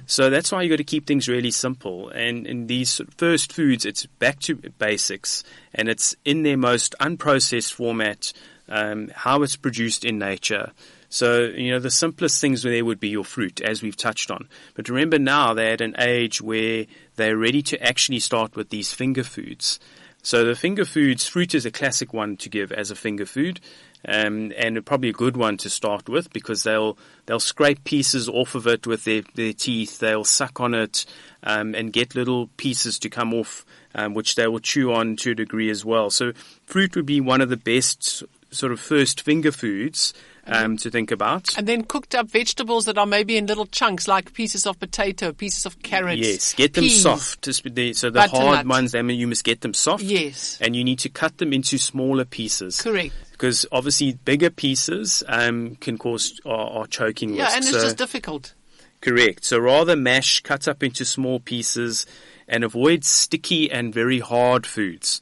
So 0.06 0.30
that's 0.30 0.52
why 0.52 0.62
you 0.62 0.70
got 0.70 0.78
to 0.78 0.84
keep 0.84 1.06
things 1.06 1.28
really 1.28 1.52
simple. 1.52 2.10
And 2.10 2.48
in 2.48 2.68
these 2.68 3.02
first 3.18 3.52
foods, 3.52 3.86
it's 3.86 4.06
back 4.06 4.40
to 4.42 4.56
basics 4.56 5.44
and 5.74 5.90
it's 5.90 6.16
in 6.24 6.44
their 6.44 6.58
most 6.58 6.96
unprocessed 7.02 7.74
format, 7.74 8.32
um, 8.70 9.12
how 9.14 9.42
it's 9.42 9.56
produced 9.56 10.06
in 10.06 10.20
nature. 10.20 10.72
So, 11.10 11.42
you 11.42 11.72
know, 11.72 11.80
the 11.80 11.92
simplest 11.92 12.42
things 12.42 12.64
there 12.64 12.84
would 12.84 13.00
be 13.00 13.10
your 13.10 13.24
fruit, 13.24 13.62
as 13.62 13.84
we've 13.84 13.96
touched 13.96 14.32
on. 14.32 14.48
But 14.74 14.90
remember 14.90 15.20
now 15.20 15.54
they're 15.54 15.74
at 15.74 15.82
an 15.82 15.96
age 16.00 16.42
where 16.42 16.86
they're 17.18 17.38
ready 17.38 17.62
to 17.64 17.84
actually 17.84 18.20
start 18.20 18.56
with 18.56 18.70
these 18.70 18.94
finger 18.94 19.24
foods. 19.24 19.80
So 20.24 20.46
the 20.46 20.56
finger 20.56 20.86
foods, 20.86 21.28
fruit 21.28 21.54
is 21.54 21.66
a 21.66 21.72
classic 21.72 22.14
one 22.14 22.38
to 22.38 22.50
give 22.50 22.72
as 22.72 22.90
a 22.90 22.96
finger 22.96 23.26
food, 23.26 23.60
um, 24.08 24.52
and 24.58 24.86
probably 24.86 25.10
a 25.10 25.14
good 25.14 25.38
one 25.38 25.58
to 25.58 25.70
start 25.70 26.10
with 26.10 26.32
because 26.34 26.64
they'll 26.64 26.98
they'll 27.26 27.40
scrape 27.40 27.84
pieces 27.84 28.28
off 28.28 28.56
of 28.56 28.68
it 28.68 28.86
with 28.86 29.06
their, 29.06 29.22
their 29.36 29.54
teeth. 29.54 30.00
They'll 30.00 30.26
suck 30.26 30.60
on 30.60 30.74
it 30.74 31.06
um, 31.44 31.74
and 31.74 31.94
get 31.94 32.16
little 32.16 32.48
pieces 32.58 33.00
to 33.00 33.10
come 33.10 33.34
off, 33.34 33.66
um, 33.96 34.14
which 34.14 34.36
they 34.36 34.48
will 34.48 34.60
chew 34.60 34.94
on 34.94 35.16
to 35.18 35.32
a 35.32 35.36
degree 35.36 35.70
as 35.70 35.86
well. 35.86 36.10
So 36.10 36.34
fruit 36.66 36.96
would 36.96 37.06
be 37.06 37.22
one 37.22 37.42
of 37.42 37.50
the 37.50 37.58
best 37.58 38.24
sort 38.52 38.72
of 38.72 38.80
first 38.80 39.22
finger 39.22 39.52
foods 39.52 40.14
um, 40.46 40.78
to 40.78 40.90
think 40.90 41.12
about. 41.12 41.58
And 41.58 41.68
then 41.68 41.84
cooked 41.84 42.16
up 42.16 42.30
vegetables 42.30 42.86
that 42.86 42.98
are 42.98 43.06
maybe 43.06 43.38
in 43.38 43.46
little 43.46 43.66
chunks, 43.66 44.08
like 44.08 44.34
pieces 44.34 44.66
of 44.66 44.80
potato, 44.80 45.32
pieces 45.32 45.66
of 45.66 45.82
carrots. 45.82 46.20
Yes, 46.20 46.54
get 46.54 46.74
them 46.74 46.84
peas. 46.84 47.02
soft. 47.02 47.46
So 47.46 47.52
the 47.52 48.12
Butternut. 48.12 48.30
hard 48.30 48.68
ones, 48.68 48.96
I 48.96 49.02
mean, 49.02 49.20
you 49.20 49.28
must 49.28 49.44
get 49.44 49.62
them 49.62 49.74
soft. 49.74 50.04
Yes. 50.04 50.58
And 50.62 50.76
you 50.76 50.84
need 50.84 51.00
to 51.00 51.10
cut 51.10 51.38
them 51.38 51.54
into 51.54 51.78
smaller 51.78 52.26
pieces. 52.26 52.82
Correct. 52.82 53.14
Because 53.44 53.66
obviously 53.74 54.14
bigger 54.24 54.50
pieces 54.50 55.22
um, 55.28 55.76
can 55.82 55.98
cause 55.98 56.40
are, 56.46 56.80
are 56.80 56.88
choking 56.88 57.34
Yeah, 57.34 57.44
risks. 57.44 57.56
and 57.58 57.66
it's 57.66 57.74
So- 57.74 57.84
just 57.84 57.98
difficult. 57.98 58.54
Correct. 59.02 59.44
So 59.44 59.60
rather 59.60 59.98
mash, 59.98 60.40
cut 60.40 60.66
up 60.66 60.82
into 60.82 61.04
small 61.04 61.42
pieces, 61.42 62.06
and 62.48 62.64
avoid 62.64 63.04
sticky 63.04 63.70
and 63.70 63.94
very 63.94 64.20
hard 64.22 64.66
foods. 64.66 65.20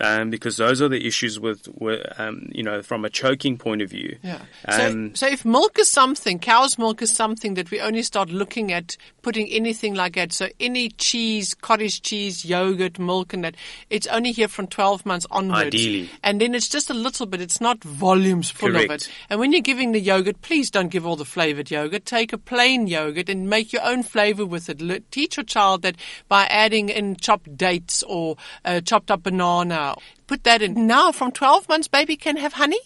Um, 0.00 0.30
because 0.30 0.56
those 0.56 0.82
are 0.82 0.88
the 0.88 1.06
issues 1.06 1.38
with, 1.38 1.68
with 1.78 2.04
um, 2.18 2.48
you 2.52 2.64
know, 2.64 2.82
from 2.82 3.04
a 3.04 3.10
choking 3.10 3.56
point 3.56 3.80
of 3.80 3.90
view. 3.90 4.18
Yeah. 4.22 4.40
Um, 4.66 5.14
so, 5.14 5.26
so 5.26 5.32
if 5.32 5.44
milk 5.44 5.78
is 5.78 5.88
something, 5.88 6.40
cow's 6.40 6.78
milk 6.78 7.00
is 7.00 7.12
something 7.12 7.54
that 7.54 7.70
we 7.70 7.80
only 7.80 8.02
start 8.02 8.30
looking 8.30 8.72
at 8.72 8.96
putting 9.22 9.48
anything 9.48 9.94
like 9.94 10.14
that. 10.14 10.32
So 10.32 10.48
any 10.58 10.88
cheese, 10.88 11.54
cottage 11.54 12.02
cheese, 12.02 12.44
yogurt, 12.44 12.98
milk 12.98 13.32
and 13.32 13.44
that, 13.44 13.54
it's 13.88 14.06
only 14.08 14.32
here 14.32 14.48
from 14.48 14.66
12 14.66 15.06
months 15.06 15.26
onwards. 15.30 15.66
Ideally. 15.66 16.10
And 16.22 16.40
then 16.40 16.54
it's 16.54 16.68
just 16.68 16.90
a 16.90 16.94
little 16.94 17.26
bit. 17.26 17.40
It's 17.40 17.60
not 17.60 17.82
volumes 17.84 18.50
full 18.50 18.74
of 18.74 18.86
Correct. 18.86 19.06
it. 19.06 19.12
And 19.30 19.38
when 19.38 19.52
you're 19.52 19.60
giving 19.60 19.92
the 19.92 20.00
yogurt, 20.00 20.42
please 20.42 20.70
don't 20.70 20.88
give 20.88 21.06
all 21.06 21.16
the 21.16 21.24
flavored 21.24 21.70
yogurt. 21.70 22.04
Take 22.04 22.32
a 22.32 22.38
plain 22.38 22.86
yogurt 22.86 23.28
and 23.28 23.48
make 23.48 23.72
your 23.72 23.84
own 23.84 24.02
flavor 24.02 24.44
with 24.44 24.68
it. 24.68 25.10
Teach 25.10 25.36
your 25.36 25.44
child 25.44 25.82
that 25.82 25.96
by 26.28 26.46
adding 26.46 26.88
in 26.88 27.16
chopped 27.16 27.56
dates 27.56 28.02
or 28.02 28.36
uh, 28.64 28.80
chopped 28.80 29.10
up 29.10 29.22
banana. 29.22 29.83
Put 30.26 30.44
that 30.44 30.62
in. 30.62 30.86
Now 30.86 31.12
from 31.12 31.32
12 31.32 31.68
months, 31.68 31.88
baby 31.88 32.16
can 32.16 32.36
have 32.36 32.54
honey. 32.54 32.80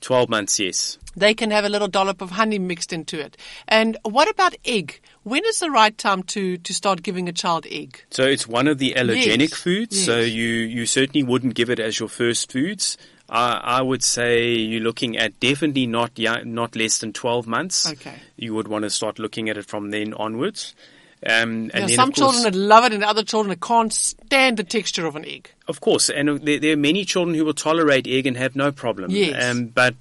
12 0.00 0.28
months, 0.28 0.58
yes. 0.58 0.98
They 1.14 1.34
can 1.34 1.50
have 1.50 1.64
a 1.64 1.68
little 1.68 1.88
dollop 1.88 2.20
of 2.20 2.30
honey 2.30 2.58
mixed 2.58 2.92
into 2.92 3.20
it. 3.20 3.36
And 3.68 3.96
what 4.02 4.28
about 4.28 4.54
egg? 4.64 5.00
When 5.22 5.44
is 5.44 5.60
the 5.60 5.70
right 5.70 5.96
time 5.96 6.22
to, 6.34 6.56
to 6.56 6.74
start 6.74 7.02
giving 7.02 7.28
a 7.28 7.32
child 7.32 7.66
egg? 7.70 8.02
So 8.10 8.24
it's 8.24 8.48
one 8.48 8.66
of 8.66 8.78
the 8.78 8.94
allergenic 8.96 9.50
Yes, 9.50 9.54
foods. 9.54 10.04
So 10.04 10.18
you, 10.18 10.46
you 10.46 10.86
certainly 10.86 11.22
wouldn't 11.22 11.54
give 11.54 11.70
it 11.70 11.78
as 11.78 12.00
your 12.00 12.08
first 12.08 12.50
foods. 12.50 12.96
I 13.28 13.78
I 13.78 13.82
would 13.82 14.02
say 14.02 14.50
you're 14.52 14.82
looking 14.82 15.16
at 15.16 15.38
definitely 15.40 15.86
not 15.86 16.18
young, 16.18 16.52
not 16.52 16.76
less 16.76 16.98
than 16.98 17.12
12 17.12 17.46
months. 17.46 17.90
Okay. 17.92 18.14
You 18.36 18.54
would 18.54 18.68
want 18.68 18.82
to 18.82 18.90
start 18.90 19.18
looking 19.18 19.48
at 19.48 19.56
it 19.56 19.66
from 19.66 19.90
then 19.90 20.12
onwards. 20.14 20.74
Um, 21.24 21.70
and 21.72 21.84
then 21.84 21.88
some 21.90 22.08
course, 22.08 22.18
children 22.18 22.42
that 22.42 22.54
love 22.58 22.84
it 22.84 22.92
and 22.92 23.04
other 23.04 23.22
children 23.22 23.50
that 23.50 23.60
can't 23.60 23.92
stand 23.92 24.56
the 24.56 24.64
texture 24.64 25.06
of 25.06 25.14
an 25.14 25.24
egg. 25.24 25.50
Of 25.68 25.80
course, 25.80 26.10
and 26.10 26.40
there, 26.40 26.58
there 26.58 26.72
are 26.72 26.76
many 26.76 27.04
children 27.04 27.36
who 27.36 27.44
will 27.44 27.54
tolerate 27.54 28.08
egg 28.08 28.26
and 28.26 28.36
have 28.36 28.56
no 28.56 28.72
problem. 28.72 29.12
Yes. 29.12 29.44
Um, 29.44 29.66
but 29.66 29.94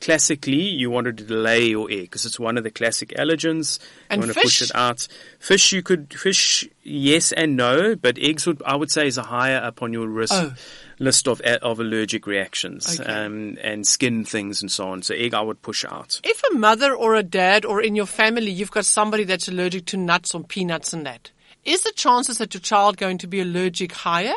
classically, 0.00 0.60
you 0.60 0.88
wanted 0.90 1.18
to 1.18 1.24
delay 1.24 1.66
your 1.66 1.90
egg 1.90 2.02
because 2.02 2.24
it's 2.24 2.38
one 2.38 2.56
of 2.56 2.62
the 2.62 2.70
classic 2.70 3.10
allergens. 3.10 3.80
And 4.08 4.22
you 4.22 4.28
want 4.28 4.36
to 4.36 4.40
push 4.40 4.60
fish? 4.60 4.70
it 4.70 4.76
out. 4.76 5.08
Fish, 5.40 5.72
you 5.72 5.82
could 5.82 6.14
fish, 6.14 6.68
yes 6.84 7.32
and 7.32 7.56
no, 7.56 7.96
but 7.96 8.16
eggs 8.18 8.46
would 8.46 8.62
I 8.64 8.76
would 8.76 8.92
say 8.92 9.08
is 9.08 9.18
a 9.18 9.24
higher 9.24 9.58
up 9.58 9.82
on 9.82 9.92
your 9.92 10.06
risk 10.06 10.34
Oh. 10.34 10.54
List 10.98 11.28
of 11.28 11.40
of 11.40 11.80
allergic 11.80 12.26
reactions 12.26 12.98
Okay. 13.00 13.10
um, 13.10 13.56
and 13.62 13.86
skin 13.86 14.24
things 14.24 14.62
and 14.62 14.70
so 14.70 14.88
on. 14.88 15.02
So 15.02 15.14
egg, 15.14 15.34
I 15.34 15.40
would 15.40 15.62
push 15.62 15.84
out. 15.84 16.20
If 16.24 16.42
a 16.50 16.54
mother 16.54 16.94
or 16.94 17.14
a 17.14 17.22
dad 17.22 17.64
or 17.64 17.80
in 17.82 17.94
your 17.96 18.06
family 18.06 18.50
you've 18.50 18.70
got 18.70 18.84
somebody 18.84 19.24
that's 19.24 19.48
allergic 19.48 19.86
to 19.86 19.96
nuts 19.96 20.34
or 20.34 20.42
peanuts 20.42 20.92
and 20.92 21.06
that, 21.06 21.30
is 21.64 21.82
the 21.82 21.92
chances 21.92 22.38
that 22.38 22.54
your 22.54 22.60
child 22.60 22.96
going 22.96 23.18
to 23.18 23.26
be 23.26 23.40
allergic 23.40 23.92
higher? 23.92 24.34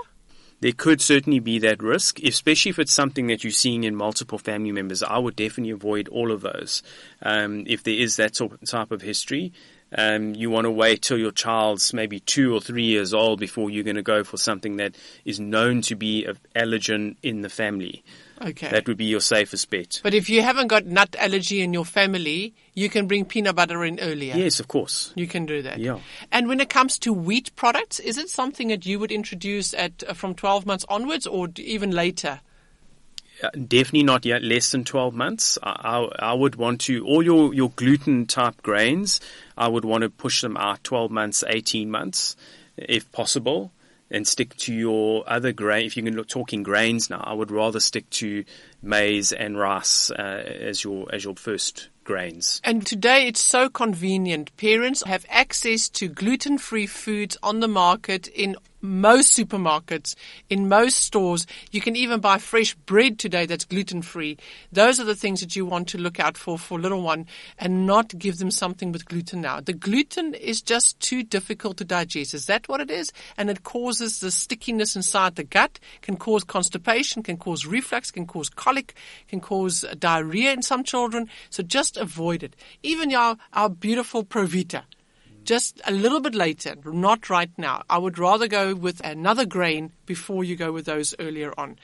There 0.59 0.73
could 0.73 1.01
certainly 1.01 1.39
be 1.39 1.57
that 1.59 1.81
risk, 1.81 2.19
especially 2.21 2.69
if 2.69 2.77
it's 2.77 2.93
something 2.93 3.25
that 3.27 3.43
you're 3.43 3.49
seeing 3.49 3.83
in 3.83 3.95
multiple 3.95 4.37
family 4.37 4.71
members. 4.71 5.01
I 5.01 5.17
would 5.17 5.35
definitely 5.35 5.71
avoid 5.71 6.07
all 6.09 6.31
of 6.31 6.41
those. 6.41 6.83
Um, 7.23 7.63
if 7.65 7.81
there 7.81 7.95
is 7.95 8.17
that 8.17 8.39
type 8.67 8.91
of 8.91 9.01
history, 9.01 9.53
um, 9.97 10.35
you 10.35 10.49
want 10.49 10.65
to 10.65 10.71
wait 10.71 11.01
till 11.01 11.17
your 11.17 11.31
child's 11.31 11.93
maybe 11.93 12.19
two 12.19 12.53
or 12.53 12.61
three 12.61 12.85
years 12.85 13.13
old 13.13 13.39
before 13.39 13.69
you're 13.69 13.83
going 13.83 13.95
to 13.95 14.01
go 14.01 14.23
for 14.23 14.37
something 14.37 14.77
that 14.77 14.95
is 15.25 15.39
known 15.39 15.81
to 15.83 15.95
be 15.95 16.25
an 16.25 16.37
allergen 16.55 17.15
in 17.21 17.41
the 17.41 17.49
family. 17.49 18.03
Okay. 18.41 18.69
That 18.69 18.87
would 18.87 18.97
be 18.97 19.05
your 19.05 19.19
safest 19.19 19.69
bet. 19.69 19.99
but 20.01 20.15
if 20.15 20.27
you 20.27 20.41
haven't 20.41 20.67
got 20.67 20.85
nut 20.85 21.15
allergy 21.19 21.61
in 21.61 21.73
your 21.73 21.85
family, 21.85 22.55
you 22.73 22.89
can 22.89 23.05
bring 23.07 23.25
peanut 23.25 23.55
butter 23.55 23.85
in 23.85 23.99
earlier. 23.99 24.35
Yes, 24.35 24.59
of 24.59 24.67
course. 24.67 25.13
You 25.15 25.27
can 25.27 25.45
do 25.45 25.61
that. 25.61 25.77
Yeah. 25.77 25.99
And 26.31 26.47
when 26.47 26.59
it 26.59 26.69
comes 26.69 26.97
to 26.99 27.13
wheat 27.13 27.55
products, 27.55 27.99
is 27.99 28.17
it 28.17 28.29
something 28.29 28.69
that 28.69 28.85
you 28.85 28.97
would 28.97 29.11
introduce 29.11 29.73
at 29.75 30.03
uh, 30.07 30.13
from 30.13 30.33
12 30.33 30.65
months 30.65 30.85
onwards 30.89 31.27
or 31.27 31.49
even 31.57 31.91
later? 31.91 32.39
Definitely 33.49 34.03
not 34.03 34.25
yet 34.25 34.43
less 34.43 34.71
than 34.71 34.83
12 34.83 35.13
months. 35.13 35.57
I, 35.63 36.07
I, 36.19 36.31
I 36.31 36.33
would 36.33 36.55
want 36.55 36.81
to, 36.81 37.05
all 37.05 37.23
your, 37.23 37.53
your 37.53 37.71
gluten 37.71 38.25
type 38.25 38.61
grains, 38.61 39.19
I 39.57 39.67
would 39.67 39.85
want 39.85 40.03
to 40.03 40.09
push 40.09 40.41
them 40.41 40.57
out 40.57 40.83
12 40.83 41.11
months, 41.11 41.43
18 41.47 41.89
months, 41.89 42.35
if 42.77 43.11
possible, 43.11 43.71
and 44.11 44.27
stick 44.27 44.55
to 44.57 44.73
your 44.73 45.23
other 45.25 45.51
grain. 45.51 45.85
If 45.85 45.97
you're 45.97 46.23
talking 46.23 46.63
grains 46.63 47.09
now, 47.09 47.23
I 47.23 47.33
would 47.33 47.49
rather 47.49 47.79
stick 47.79 48.09
to 48.11 48.43
maize 48.81 49.31
and 49.31 49.57
rice 49.57 50.11
uh, 50.11 50.43
as 50.61 50.83
your 50.83 51.07
as 51.13 51.23
your 51.23 51.35
first 51.35 51.89
grains. 52.03 52.61
And 52.63 52.85
today 52.85 53.27
it's 53.27 53.39
so 53.39 53.69
convenient. 53.69 54.55
Parents 54.57 55.03
have 55.03 55.25
access 55.29 55.87
to 55.89 56.07
gluten-free 56.07 56.87
foods 56.87 57.37
on 57.41 57.61
the 57.61 57.67
market 57.67 58.27
in 58.27 58.57
most 58.81 59.37
supermarkets, 59.37 60.15
in 60.49 60.69
most 60.69 60.97
stores. 60.97 61.45
You 61.71 61.81
can 61.81 61.95
even 61.95 62.19
buy 62.19 62.37
fresh 62.37 62.73
bread 62.73 63.19
today 63.19 63.45
that's 63.45 63.65
gluten 63.65 64.01
free. 64.01 64.37
Those 64.71 64.99
are 64.99 65.03
the 65.05 65.15
things 65.15 65.41
that 65.41 65.55
you 65.55 65.65
want 65.65 65.87
to 65.89 65.97
look 65.97 66.19
out 66.19 66.37
for 66.37 66.57
for 66.57 66.79
little 66.79 67.01
one 67.01 67.27
and 67.57 67.85
not 67.85 68.17
give 68.17 68.37
them 68.37 68.51
something 68.51 68.91
with 68.91 69.05
gluten 69.05 69.41
now. 69.41 69.59
The 69.59 69.73
gluten 69.73 70.33
is 70.33 70.61
just 70.61 70.99
too 70.99 71.23
difficult 71.23 71.77
to 71.77 71.85
digest. 71.85 72.33
Is 72.33 72.45
that 72.47 72.67
what 72.67 72.81
it 72.81 72.89
is? 72.89 73.11
And 73.37 73.49
it 73.49 73.63
causes 73.63 74.19
the 74.19 74.31
stickiness 74.31 74.95
inside 74.95 75.35
the 75.35 75.43
gut, 75.43 75.79
can 76.01 76.17
cause 76.17 76.43
constipation, 76.43 77.23
can 77.23 77.37
cause 77.37 77.65
reflux, 77.65 78.11
can 78.11 78.25
cause 78.25 78.49
colic, 78.49 78.95
can 79.27 79.39
cause 79.39 79.85
diarrhea 79.99 80.51
in 80.53 80.61
some 80.61 80.83
children. 80.83 81.29
So 81.49 81.63
just 81.63 81.97
avoid 81.97 82.43
it. 82.43 82.55
Even 82.83 83.13
our, 83.13 83.37
our 83.53 83.69
beautiful 83.69 84.23
Provita 84.23 84.83
just 85.43 85.81
a 85.85 85.91
little 85.91 86.19
bit 86.19 86.35
later, 86.35 86.75
not 86.85 87.29
right 87.29 87.51
now. 87.57 87.83
I 87.89 87.97
would 87.97 88.17
rather 88.17 88.47
go 88.47 88.75
with 88.75 89.01
another 89.03 89.45
grain 89.45 89.91
before 90.05 90.43
you 90.43 90.55
go 90.55 90.71
with 90.71 90.85
those 90.85 91.15
earlier 91.19 91.53
on. 91.57 91.77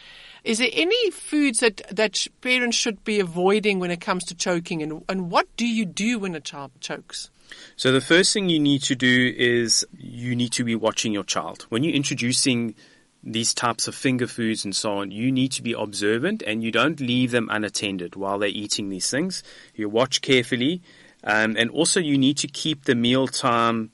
Is 0.44 0.60
there 0.60 0.70
any 0.72 1.12
foods 1.12 1.60
that, 1.60 1.82
that 1.92 2.26
parents 2.42 2.78
should 2.78 3.04
be 3.04 3.20
avoiding 3.20 3.80
when 3.80 3.92
it 3.92 4.02
comes 4.02 4.24
to 4.26 4.36
choking 4.36 4.82
and, 4.82 5.04
and 5.10 5.32
what 5.32 5.48
do 5.58 5.68
you 5.68 5.86
do 5.86 6.20
when 6.20 6.36
a 6.36 6.40
child 6.40 6.72
chokes? 6.80 7.30
So 7.76 7.92
the 7.92 8.02
first 8.02 8.34
thing 8.34 8.50
you 8.50 8.60
need 8.60 8.84
to 8.84 8.96
do 8.96 9.34
is 9.38 9.86
you 9.98 10.36
need 10.36 10.52
to 10.54 10.64
be 10.64 10.76
watching 10.76 11.14
your 11.14 11.24
child. 11.24 11.66
When 11.70 11.84
you're 11.84 11.96
introducing 11.96 12.76
these 13.24 13.54
types 13.54 13.88
of 13.88 13.96
finger 13.96 14.28
foods 14.28 14.64
and 14.64 14.76
so 14.76 15.00
on, 15.00 15.12
you 15.12 15.32
need 15.32 15.52
to 15.54 15.62
be 15.62 15.74
observant 15.74 16.44
and 16.46 16.64
you 16.64 16.72
don't 16.72 17.00
leave 17.00 17.32
them 17.32 17.50
unattended 17.52 18.16
while 18.16 18.40
they're 18.40 18.50
eating 18.50 18.90
these 18.90 19.10
things. 19.10 19.44
You 19.76 19.90
watch 19.90 20.22
carefully 20.22 20.82
um, 21.24 21.56
and 21.58 21.70
also, 21.72 22.00
you 22.00 22.18
need 22.18 22.38
to 22.38 22.48
keep 22.48 22.86
the 22.86 22.96
mealtime 22.96 23.92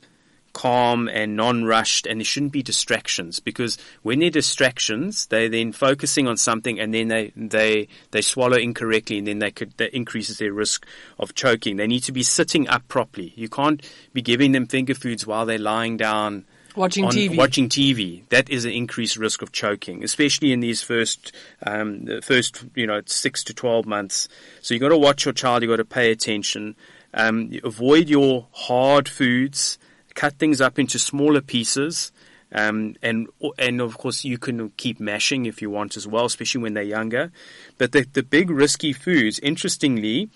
calm 0.54 1.10
and 1.10 1.36
non-rushed, 1.36 2.06
and 2.06 2.20
there 2.20 2.26
shouldn't 2.26 2.52
be 2.52 2.64
distractions 2.64 3.40
because 3.40 3.78
when 4.04 4.20
there 4.20 4.28
are 4.28 4.32
distractions, 4.32 5.26
they're 5.28 5.50
then 5.50 5.72
focusing 5.72 6.28
on 6.28 6.38
something, 6.38 6.80
and 6.80 6.94
then 6.94 7.08
they 7.08 7.32
they 7.36 7.88
they 8.12 8.22
swallow 8.22 8.58
incorrectly, 8.58 9.18
and 9.18 9.28
then 9.28 9.40
they 9.40 9.52
could 9.52 9.76
that 9.78 9.96
increases 9.96 10.38
their 10.38 10.54
risk 10.54 10.86
of 11.20 11.34
choking. 11.34 11.76
They 11.78 11.88
need 11.88 12.04
to 12.04 12.12
be 12.12 12.24
sitting 12.24 12.68
up 12.70 12.88
properly. 12.88 13.34
You 13.36 13.50
can't 13.50 13.84
be 14.14 14.22
giving 14.22 14.52
them 14.52 14.68
finger 14.68 14.94
foods 14.94 15.28
while 15.28 15.46
they're 15.46 15.58
lying 15.58 15.98
down. 15.98 16.46
Watching 16.76 17.06
TV. 17.06 17.38
Watching 17.38 17.70
TV. 17.70 18.28
That 18.30 18.50
is 18.50 18.66
an 18.66 18.72
increased 18.72 19.16
risk 19.16 19.44
of 19.44 19.52
choking, 19.52 20.04
especially 20.04 20.52
in 20.52 20.60
these 20.60 20.82
first, 20.82 21.32
um, 21.62 22.08
first, 22.24 22.66
you 22.74 22.88
know, 22.88 23.02
six 23.06 23.44
to 23.44 23.54
12 23.54 23.86
months. 23.86 24.28
So 24.62 24.74
you 24.74 24.80
got 24.80 24.90
to 24.90 24.98
watch 24.98 25.24
your 25.24 25.36
child. 25.36 25.62
You 25.62 25.70
got 25.70 25.76
to 25.76 25.86
pay 25.86 26.10
attention. 26.12 26.76
Um, 27.14 27.52
avoid 27.64 28.10
your 28.10 28.48
hard 28.52 29.08
foods. 29.08 29.78
Cut 30.16 30.34
things 30.34 30.62
up 30.62 30.80
into 30.80 31.00
smaller 31.00 31.42
pieces. 31.42 32.12
Um, 32.54 32.96
and 33.02 33.28
and 33.58 33.82
of 33.82 33.98
course 33.98 34.24
you 34.24 34.38
can 34.38 34.70
keep 34.78 35.00
mashing 35.00 35.48
if 35.48 35.62
you 35.62 35.72
want 35.72 35.98
as 35.98 36.08
well, 36.08 36.26
especially 36.26 36.62
when 36.62 36.76
they're 36.76 36.84
younger. 36.84 37.32
But 37.80 37.94
the 37.94 38.06
the 38.14 38.22
big 38.22 38.52
risky 38.52 38.94
foods, 38.94 39.40
interestingly, 39.40 40.30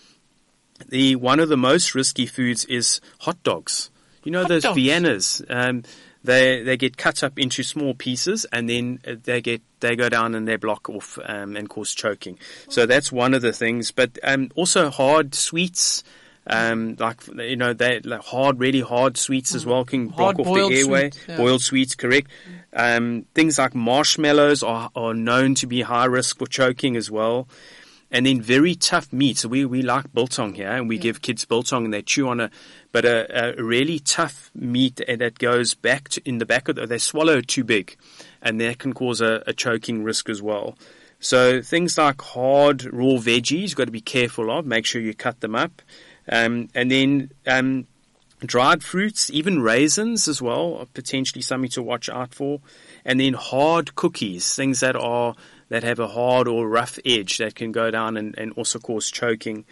the 0.89 1.15
one 1.15 1.39
of 1.39 1.49
the 1.49 1.57
most 1.57 1.93
risky 1.93 2.25
foods 2.25 2.65
is 2.65 3.01
hot 3.19 3.41
dogs. 3.43 3.91
You 4.23 4.31
know 4.31 4.41
hot 4.41 4.49
those 4.49 4.63
dogs. 4.63 4.79
Viennas. 4.79 5.45
Um, 5.47 5.83
they 6.23 6.63
they 6.63 6.75
get 6.75 6.97
cut 6.97 7.23
up 7.23 7.37
into 7.37 7.63
small 7.63 7.93
pieces 7.93 8.45
and 8.51 8.67
then 8.67 8.99
they 9.23 9.39
get 9.39 9.61
they 9.79 9.95
go 9.95 10.09
down 10.09 10.33
and 10.33 10.47
they 10.47 10.55
block 10.55 10.89
off 10.89 11.19
um, 11.23 11.55
and 11.55 11.69
cause 11.69 11.93
choking. 11.93 12.39
So 12.67 12.85
that's 12.85 13.11
one 13.11 13.33
of 13.33 13.43
the 13.43 13.53
things. 13.53 13.91
But 13.91 14.17
um, 14.23 14.49
also 14.55 14.89
hard 14.89 15.35
sweets. 15.35 16.03
Um, 16.49 16.95
like 16.97 17.21
you 17.35 17.57
know, 17.57 17.73
they 17.73 17.99
like 17.99 18.21
hard, 18.21 18.59
really 18.59 18.79
hard 18.81 19.17
sweets 19.17 19.53
as 19.53 19.65
well 19.65 19.83
can 19.83 20.09
Hard 20.09 20.37
block 20.37 20.39
off 20.39 20.53
boiled 20.53 20.71
the 20.71 20.79
airway. 20.79 21.11
sweet, 21.11 21.25
yeah. 21.27 21.37
Boiled 21.37 21.61
sweets, 21.61 21.95
correct. 21.95 22.31
Um, 22.73 23.25
things 23.33 23.59
like 23.59 23.75
marshmallows 23.75 24.63
are, 24.63 24.89
are 24.95 25.13
known 25.13 25.55
to 25.55 25.67
be 25.67 25.81
high 25.81 26.05
risk 26.05 26.37
for 26.37 26.47
choking 26.47 26.95
as 26.95 27.11
well. 27.11 27.47
And 28.09 28.25
then 28.25 28.41
very 28.41 28.73
tough 28.75 29.11
meat. 29.11 29.39
So 29.39 29.49
we, 29.49 29.65
we 29.65 29.81
like 29.81 30.13
biltong 30.13 30.53
here 30.53 30.69
and 30.69 30.87
we 30.87 30.97
give 30.97 31.21
kids 31.21 31.43
biltong 31.43 31.83
and 31.83 31.93
they 31.93 32.01
chew 32.01 32.29
on 32.29 32.39
a, 32.39 32.49
but 32.93 33.03
a, 33.03 33.57
a 33.59 33.61
really 33.61 33.99
tough 33.99 34.49
meat 34.55 35.01
that 35.05 35.39
goes 35.39 35.73
back 35.73 36.07
to, 36.09 36.21
in 36.23 36.37
the 36.37 36.45
back 36.45 36.69
of 36.69 36.77
the, 36.77 36.87
they 36.87 36.99
swallow 36.99 37.41
too 37.41 37.65
big 37.65 37.97
and 38.41 38.61
that 38.61 38.79
can 38.79 38.93
cause 38.93 39.19
a, 39.19 39.43
a 39.45 39.51
choking 39.53 40.03
risk 40.03 40.29
as 40.29 40.41
well. 40.41 40.77
So 41.19 41.61
things 41.61 41.97
like 41.97 42.21
hard 42.21 42.85
raw 42.93 43.17
veggies, 43.17 43.61
you've 43.61 43.75
got 43.75 43.85
to 43.85 43.91
be 43.91 43.99
careful 43.99 44.57
of. 44.57 44.65
Make 44.65 44.85
sure 44.85 45.01
you 45.01 45.13
cut 45.13 45.41
them 45.41 45.55
up. 45.55 45.81
Um, 46.29 46.69
and 46.75 46.91
then, 46.91 47.31
um, 47.45 47.87
dried 48.45 48.83
fruits, 48.83 49.31
even 49.31 49.61
raisins 49.61 50.27
as 50.27 50.41
well, 50.41 50.75
are 50.75 50.85
potentially 50.85 51.41
something 51.41 51.69
to 51.71 51.81
watch 51.81 52.09
out 52.09 52.33
for. 52.33 52.59
And 53.03 53.19
then 53.19 53.33
hard 53.33 53.95
cookies, 53.95 54.53
things 54.55 54.81
that 54.81 54.95
are, 54.95 55.35
that 55.69 55.83
have 55.83 55.99
a 55.99 56.07
hard 56.07 56.47
or 56.47 56.67
rough 56.67 56.99
edge 57.05 57.37
that 57.39 57.55
can 57.55 57.71
go 57.71 57.89
down 57.89 58.17
and, 58.17 58.37
and 58.37 58.53
also 58.53 58.79
cause 58.79 59.09
choking. 59.09 59.65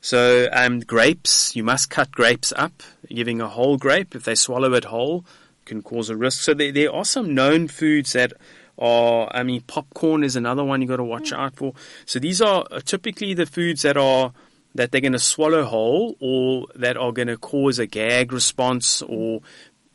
So, 0.00 0.48
um, 0.52 0.80
grapes, 0.80 1.54
you 1.56 1.64
must 1.64 1.90
cut 1.90 2.10
grapes 2.12 2.52
up, 2.56 2.82
giving 3.08 3.40
a 3.40 3.48
whole 3.48 3.76
grape. 3.76 4.14
If 4.14 4.24
they 4.24 4.34
swallow 4.34 4.74
it 4.74 4.84
whole, 4.84 5.24
can 5.64 5.82
cause 5.82 6.10
a 6.10 6.16
risk. 6.16 6.42
So 6.42 6.54
there, 6.54 6.72
there 6.72 6.92
are 6.92 7.04
some 7.04 7.34
known 7.34 7.68
foods 7.68 8.14
that 8.14 8.32
are, 8.78 9.28
I 9.32 9.42
mean, 9.42 9.62
popcorn 9.62 10.24
is 10.24 10.36
another 10.36 10.64
one 10.64 10.80
you 10.80 10.88
got 10.88 10.96
to 10.96 11.04
watch 11.04 11.32
out 11.32 11.56
for. 11.56 11.74
So 12.06 12.18
these 12.18 12.40
are 12.40 12.64
typically 12.84 13.34
the 13.34 13.46
foods 13.46 13.82
that 13.82 13.96
are, 13.96 14.32
that 14.78 14.92
they're 14.92 15.00
going 15.00 15.12
to 15.12 15.18
swallow 15.18 15.64
whole 15.64 16.16
or 16.20 16.68
that 16.76 16.96
are 16.96 17.10
going 17.10 17.26
to 17.26 17.36
cause 17.36 17.80
a 17.80 17.86
gag 17.86 18.32
response 18.32 19.02
or 19.02 19.40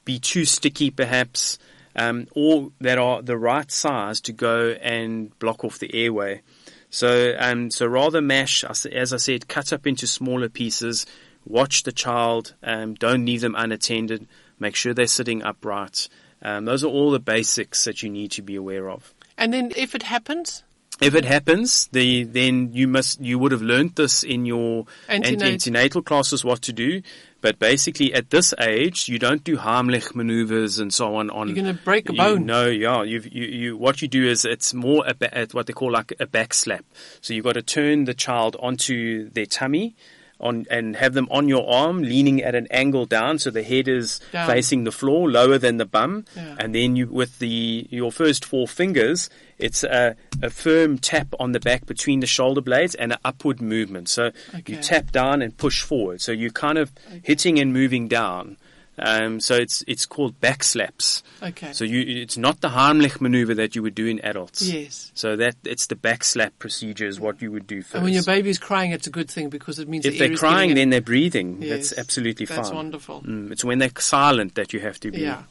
be 0.04 0.20
too 0.20 0.44
sticky 0.44 0.92
perhaps, 0.92 1.58
um, 1.96 2.28
or 2.36 2.70
that 2.82 2.98
are 2.98 3.22
the 3.22 3.38
right 3.38 3.72
size 3.72 4.20
to 4.20 4.34
go 4.34 4.72
and 4.82 5.38
block 5.40 5.64
off 5.64 5.80
the 5.80 5.90
airway. 5.96 6.42
So, 6.90 7.34
um, 7.40 7.72
so 7.72 7.88
rather 7.88 8.22
mash, 8.22 8.66
as 8.66 9.14
I 9.14 9.18
said, 9.18 9.48
cut 9.48 9.72
up 9.72 9.88
into 9.88 10.06
smaller 10.06 10.50
pieces, 10.50 11.06
watch 11.46 11.84
the 11.84 11.94
child, 11.94 12.54
um, 12.62 12.96
don't 12.96 13.26
leave 13.26 13.40
them 13.40 13.56
unattended, 13.58 14.28
make 14.60 14.76
sure 14.76 14.94
they're 14.94 15.08
sitting 15.08 15.44
upright. 15.44 16.10
Um, 16.42 16.66
those 16.66 16.84
are 16.84 16.88
all 16.88 17.12
the 17.12 17.22
basics 17.22 17.86
that 17.86 18.04
you 18.04 18.10
need 18.10 18.32
to 18.32 18.42
be 18.42 18.56
aware 18.56 18.90
of. 18.90 19.14
And 19.38 19.54
then 19.54 19.72
if 19.78 19.96
it 19.96 20.04
happens, 20.04 20.62
If 21.02 21.16
it 21.16 21.26
happens, 21.26 21.88
the, 21.92 22.24
then 22.24 22.72
you 22.74 22.88
must, 22.88 23.20
you 23.20 23.40
would 23.40 23.52
have 23.52 23.62
learnt 23.62 23.96
this 23.96 24.24
in 24.24 24.46
your 24.46 24.86
Antenatal. 25.10 25.48
antenatal 25.48 26.02
classes 26.02 26.46
what 26.46 26.62
to 26.64 26.74
do. 26.74 27.02
But 27.42 27.60
basically 27.60 28.14
at 28.14 28.30
this 28.30 28.54
age, 28.60 29.10
you 29.10 29.20
don't 29.20 29.44
do 29.44 29.58
Heimlich 29.58 30.16
maneuvers 30.16 30.80
and 30.80 30.94
so 30.94 31.16
on. 31.16 31.30
on 31.30 31.48
You're 31.50 31.58
gonna 31.58 31.74
break 31.74 32.10
a 32.10 32.14
you- 32.14 32.18
bone. 32.18 32.46
No, 32.46 32.68
yeah. 32.68 33.04
You, 33.04 33.22
you, 33.30 33.44
you, 33.46 33.78
what 33.78 34.02
you 34.02 34.08
do 34.08 34.24
is 34.26 34.46
it's 34.46 34.74
more 34.74 35.06
at 35.06 35.54
what 35.54 35.68
they 35.68 35.74
call 35.74 35.92
like 35.92 36.14
a 36.22 36.26
back 36.26 36.54
slap. 36.54 36.86
So 37.22 37.34
you've 37.34 37.44
got 37.44 37.54
to 37.54 37.62
turn 37.62 38.06
the 38.06 38.14
child 38.14 38.56
onto 38.62 39.30
their 39.32 39.46
tummy 39.46 39.96
on, 40.44 40.66
and 40.70 40.96
have 40.98 41.14
them 41.14 41.28
on 41.32 41.48
your 41.48 41.68
arm, 41.68 42.04
leaning 42.04 42.44
at 42.44 42.54
an 42.54 42.68
angle 42.70 43.06
down, 43.06 43.40
so 43.40 43.50
the 43.50 43.64
head 43.64 43.88
is 43.88 44.20
Down. 44.32 44.48
facing 44.48 44.84
the 44.84 44.92
floor, 44.92 45.30
lower 45.32 45.58
than 45.58 45.78
the 45.78 45.86
bum, 45.86 46.26
Yeah. 46.36 46.56
and 46.60 46.76
then 46.76 46.96
you 46.96 47.08
with 47.08 47.40
the 47.40 47.88
your 47.90 48.12
first 48.12 48.46
four 48.46 48.68
fingers, 48.68 49.30
it's 49.58 49.84
a, 49.84 50.16
a 50.42 50.50
firm 50.50 50.98
tap 50.98 51.28
on 51.40 51.54
the 51.54 51.60
back 51.60 51.86
between 51.86 52.20
the 52.20 52.28
shoulder 52.28 52.62
blades 52.62 52.94
and 52.96 53.14
an 53.14 53.20
upward 53.24 53.62
movement. 53.62 54.10
So 54.10 54.32
Okay. 54.54 54.74
you 54.74 54.78
tap 54.82 55.12
down 55.12 55.42
and 55.42 55.56
push 55.56 55.82
forward. 55.82 56.22
So 56.22 56.32
you're 56.32 56.52
kind 56.52 56.78
of 56.78 56.92
hitting 57.24 57.60
and 57.60 57.72
moving 57.74 58.08
down. 58.08 58.58
Um, 58.98 59.40
so 59.40 59.56
it's 59.56 59.84
it's 59.88 60.06
called 60.06 60.40
back 60.40 60.64
slaps. 60.64 61.24
okay. 61.42 61.74
So 61.74 61.84
you 61.84 62.22
it's 62.22 62.38
not 62.38 62.62
the 62.62 62.70
Heimlich 62.70 63.20
maneuver 63.20 63.56
that 63.56 63.76
you 63.76 63.82
would 63.82 63.96
do 63.96 64.06
in 64.06 64.20
adults. 64.24 64.62
yes. 64.62 65.12
So 65.16 65.36
that 65.38 65.56
it's 65.64 65.88
the 65.88 65.96
back 65.96 66.24
slap 66.24 66.58
procedure 66.60 67.08
is 67.08 67.20
what 67.20 67.42
you 67.42 67.52
would 67.52 67.66
do 67.66 67.82
first. 67.82 67.96
And 67.96 68.04
when 68.04 68.14
your 68.14 68.24
baby's 68.24 68.60
crying, 68.60 68.92
it's 68.92 69.08
a 69.08 69.12
good 69.12 69.32
thing 69.32 69.50
because 69.50 69.80
it 69.80 69.88
means 69.88 70.06
if 70.06 70.14
the 70.14 70.28
they're 70.28 70.38
crying, 70.38 70.76
then 70.76 70.92
they're 70.92 71.02
breathing. 71.02 71.62
Yes. 71.62 71.90
That's 71.90 72.00
absolutely 72.00 72.46
That's 72.46 72.56
fine. 72.56 72.64
That's 72.64 72.76
wonderful. 72.76 73.22
Mm, 73.22 73.52
it's 73.52 73.66
when 73.66 73.80
they're 73.80 73.92
silent 73.98 74.56
that 74.56 74.74
you 74.74 74.80
have 74.82 75.00
to 75.00 75.12
be. 75.12 75.22
Yeah. 75.22 75.44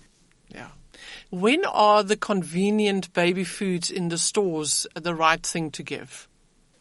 Yeah. 0.54 0.68
When 1.30 1.64
are 1.64 2.02
the 2.02 2.16
convenient 2.16 3.12
baby 3.12 3.44
foods 3.44 3.90
in 3.90 4.08
the 4.08 4.18
stores 4.18 4.86
the 4.94 5.14
right 5.14 5.44
thing 5.44 5.70
to 5.72 5.82
give? 5.82 6.28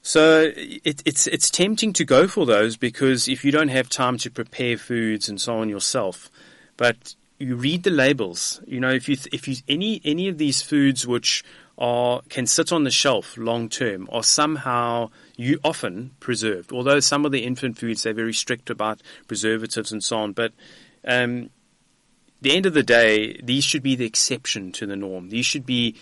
So 0.02 0.52
it, 0.56 1.04
it's 1.06 1.28
it's 1.28 1.52
tempting 1.52 1.94
to 1.94 2.06
go 2.06 2.28
for 2.28 2.46
those 2.46 2.76
because 2.76 3.28
if 3.28 3.46
you 3.46 3.52
don't 3.52 3.68
have 3.68 3.88
time 3.88 4.18
to 4.20 4.32
prepare 4.32 4.78
foods 4.78 5.30
and 5.30 5.40
so 5.40 5.60
on 5.60 5.70
yourself, 5.70 6.31
but 6.82 7.14
you 7.38 7.56
read 7.56 7.84
the 7.84 7.92
labels. 7.92 8.60
You 8.66 8.80
know, 8.80 8.90
if 8.90 9.08
you 9.08 9.16
if 9.32 9.48
you 9.48 9.58
any 9.68 10.02
any 10.04 10.28
of 10.28 10.40
these 10.40 10.64
foods 10.64 11.06
which 11.06 11.44
are 11.78 12.22
can 12.28 12.48
sit 12.48 12.72
on 12.72 12.86
the 12.86 12.90
shelf 12.90 13.38
long 13.38 13.70
term 13.70 14.10
are 14.12 14.24
somehow 14.24 15.12
you 15.38 15.60
often 15.64 16.10
preserved. 16.20 16.74
Although 16.74 17.00
some 17.00 17.24
of 17.24 17.32
the 17.32 17.44
infant 17.44 17.78
foods 17.78 18.02
they're 18.02 18.16
very 18.16 18.34
strict 18.34 18.72
about 18.72 19.04
preservatives 19.28 19.92
and 19.92 20.04
so 20.04 20.18
on, 20.18 20.32
but 20.32 20.54
um, 21.06 21.52
the 22.42 22.56
end 22.56 22.66
of 22.66 22.74
the 22.74 22.82
day, 22.82 23.40
these 23.44 23.64
should 23.64 23.84
be 23.84 23.96
the 23.96 24.08
exception 24.08 24.72
to 24.72 24.88
the 24.88 24.96
norm. 24.96 25.30
These 25.30 25.46
should 25.46 25.68
be 25.68 25.96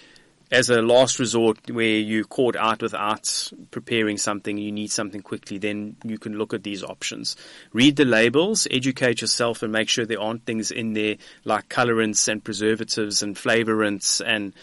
as 0.52 0.70
a 0.70 0.82
last 0.82 1.20
resort 1.20 1.70
where 1.70 1.86
you 1.86 2.26
caught 2.26 2.56
out 2.56 2.82
without 2.82 3.52
preparing 3.70 4.18
something, 4.18 4.58
you 4.58 4.72
need 4.72 4.92
something 4.92 5.22
quickly, 5.22 5.58
then 5.58 5.96
you 6.04 6.18
can 6.18 6.38
look 6.38 6.54
at 6.54 6.64
these 6.64 6.84
options. 6.84 7.36
Read 7.72 7.96
the 7.98 8.06
labels, 8.06 8.68
educate 8.72 9.22
yourself 9.22 9.62
and 9.62 9.72
make 9.72 9.90
sure 9.90 10.06
there 10.06 10.22
aren't 10.22 10.46
things 10.46 10.72
in 10.72 10.94
there 10.94 11.18
like 11.44 11.70
colorants 11.70 12.28
and 12.28 12.44
preservatives 12.44 13.22
and 13.22 13.36
flavorants 13.36 14.22
and 14.26 14.54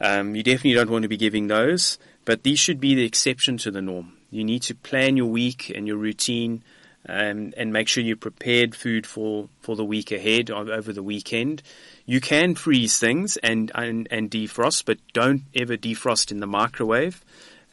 um, 0.00 0.34
you 0.34 0.42
definitely 0.42 0.74
don't 0.74 0.90
want 0.90 1.02
to 1.02 1.08
be 1.08 1.16
giving 1.16 1.46
those, 1.46 1.98
but 2.24 2.42
these 2.42 2.58
should 2.58 2.80
be 2.80 2.94
the 2.94 3.04
exception 3.04 3.56
to 3.58 3.70
the 3.70 3.82
norm. 3.82 4.14
You 4.30 4.44
need 4.44 4.62
to 4.62 4.74
plan 4.74 5.16
your 5.16 5.26
week 5.26 5.70
and 5.74 5.86
your 5.86 5.96
routine 5.96 6.64
um, 7.08 7.52
and 7.56 7.72
make 7.72 7.88
sure 7.88 8.02
you 8.02 8.16
prepared 8.16 8.74
food 8.74 9.06
for, 9.06 9.48
for 9.60 9.76
the 9.76 9.84
week 9.84 10.12
ahead 10.12 10.50
over 10.50 10.92
the 10.92 11.02
weekend. 11.02 11.62
You 12.06 12.20
can 12.20 12.54
freeze 12.54 12.98
things 12.98 13.36
and, 13.38 13.70
and, 13.74 14.08
and 14.10 14.30
defrost, 14.30 14.84
but 14.84 14.98
don't 15.12 15.42
ever 15.54 15.76
defrost 15.76 16.30
in 16.30 16.40
the 16.40 16.46
microwave. 16.46 17.24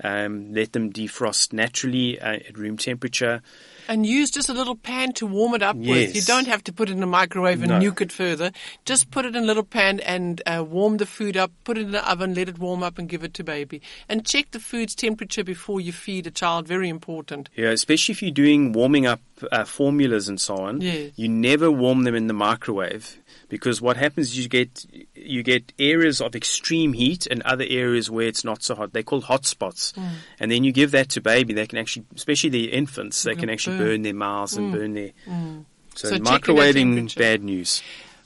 Um, 0.04 0.54
let 0.54 0.74
them 0.74 0.92
defrost 0.94 1.52
naturally 1.52 2.20
uh, 2.20 2.34
at 2.34 2.58
room 2.58 2.78
temperature. 2.78 3.42
And 3.88 4.06
use 4.06 4.30
just 4.32 4.50
a 4.50 4.54
little 4.54 4.76
pan 4.76 5.14
to 5.14 5.26
warm 5.26 5.56
it 5.56 5.64
up 5.64 5.76
yes. 5.80 5.90
with. 5.90 6.16
You 6.16 6.22
don't 6.22 6.48
have 6.48 6.64
to 6.66 6.74
put 6.74 6.90
it 6.90 6.94
in 6.94 7.00
the 7.00 7.06
microwave 7.08 7.64
and 7.64 7.72
No. 7.72 7.80
nuke 7.80 8.02
it 8.02 8.12
further. 8.12 8.52
Just 8.86 9.12
put 9.12 9.26
it 9.26 9.36
in 9.36 9.44
a 9.44 9.46
little 9.46 9.64
pan 9.64 10.00
and 10.02 10.42
uh, 10.46 10.64
warm 10.64 10.98
the 10.98 11.06
food 11.06 11.36
up. 11.36 11.52
Put 11.64 11.78
it 11.78 11.82
in 11.82 11.92
the 11.92 12.10
oven, 12.10 12.34
let 12.36 12.48
it 12.48 12.60
warm 12.60 12.84
up, 12.84 12.98
and 12.98 13.10
give 13.10 13.24
it 13.24 13.34
to 13.34 13.44
baby. 13.44 13.82
And 14.08 14.26
check 14.26 14.52
the 14.52 14.60
food's 14.60 14.96
temperature 14.96 15.44
before 15.44 15.82
you 15.82 15.92
feed 15.92 16.28
a 16.28 16.32
child. 16.32 16.68
Very 16.68 16.88
important. 16.88 17.50
Yeah, 17.56 17.70
especially 17.70 18.14
if 18.14 18.22
you're 18.22 18.32
doing 18.32 18.74
warming 18.74 19.06
up 19.06 19.22
uh, 19.52 19.64
formulas 19.66 20.28
and 20.28 20.40
so 20.40 20.56
on. 20.58 20.82
Yes. 20.82 21.12
You 21.16 21.28
never 21.30 21.70
warm 21.72 22.04
them 22.04 22.16
in 22.16 22.28
the 22.28 22.34
microwave 22.34 23.18
because 23.50 23.82
what 23.82 23.98
happens 23.98 24.28
is 24.30 24.38
you 24.40 24.50
get 24.50 24.86
you 25.16 25.44
get 25.44 25.74
areas 25.80 26.22
of 26.22 26.36
extreme 26.36 26.94
heat 26.94 27.28
and 27.28 27.42
other 27.44 27.66
areas 27.68 28.10
where 28.10 28.28
it's 28.28 28.44
not 28.44 28.64
so 28.64 28.76
hot. 28.76 28.94
They're 28.94 29.04
called 29.04 29.24
hot 29.26 29.46
spots, 29.46 29.94
Mm. 29.94 30.10
and 30.40 30.52
then 30.52 30.64
you 30.64 30.72
give 30.72 30.92
that 30.92 31.10
to 31.10 31.22
baby. 31.22 31.54
They 31.54 31.68
can 31.68 31.78
actually, 31.80 32.06
especially 32.16 32.50
the 32.52 32.72
infants, 32.72 33.24
they 33.24 33.32
They 33.32 33.36
can 33.36 33.42
can 33.42 33.50
actually 33.50 33.78
burn. 33.78 33.88
burn 33.88 34.02
their 34.04 34.14
mouths 34.14 34.58
and 34.58 34.72
burn 34.74 34.94
their. 34.94 35.12
So, 35.26 35.32
Mm. 35.32 35.66
So 35.96 36.10
that 36.12 36.22
microwaving 36.22 37.16
bad 37.18 37.44
news. 37.44 37.82